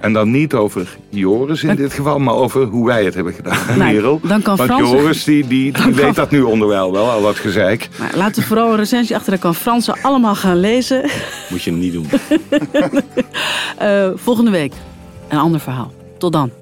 [0.02, 3.58] En dan niet over Joris in dit geval, maar over hoe wij het hebben gedaan.
[3.68, 4.20] Nou, Merel.
[4.24, 7.10] dan kan Want Frans- Joris die, die, die Dan kan- weet dat nu onderwijl wel,
[7.10, 7.90] al dat gezeik.
[8.00, 9.32] Maar laat er vooral een recensie achter.
[9.32, 11.10] Dan kan Frans ze allemaal gaan lezen.
[11.50, 12.08] Moet je niet doen.
[13.78, 14.74] Eh, volgende week
[15.30, 15.92] een ander verhaal.
[16.22, 16.61] Otto, da.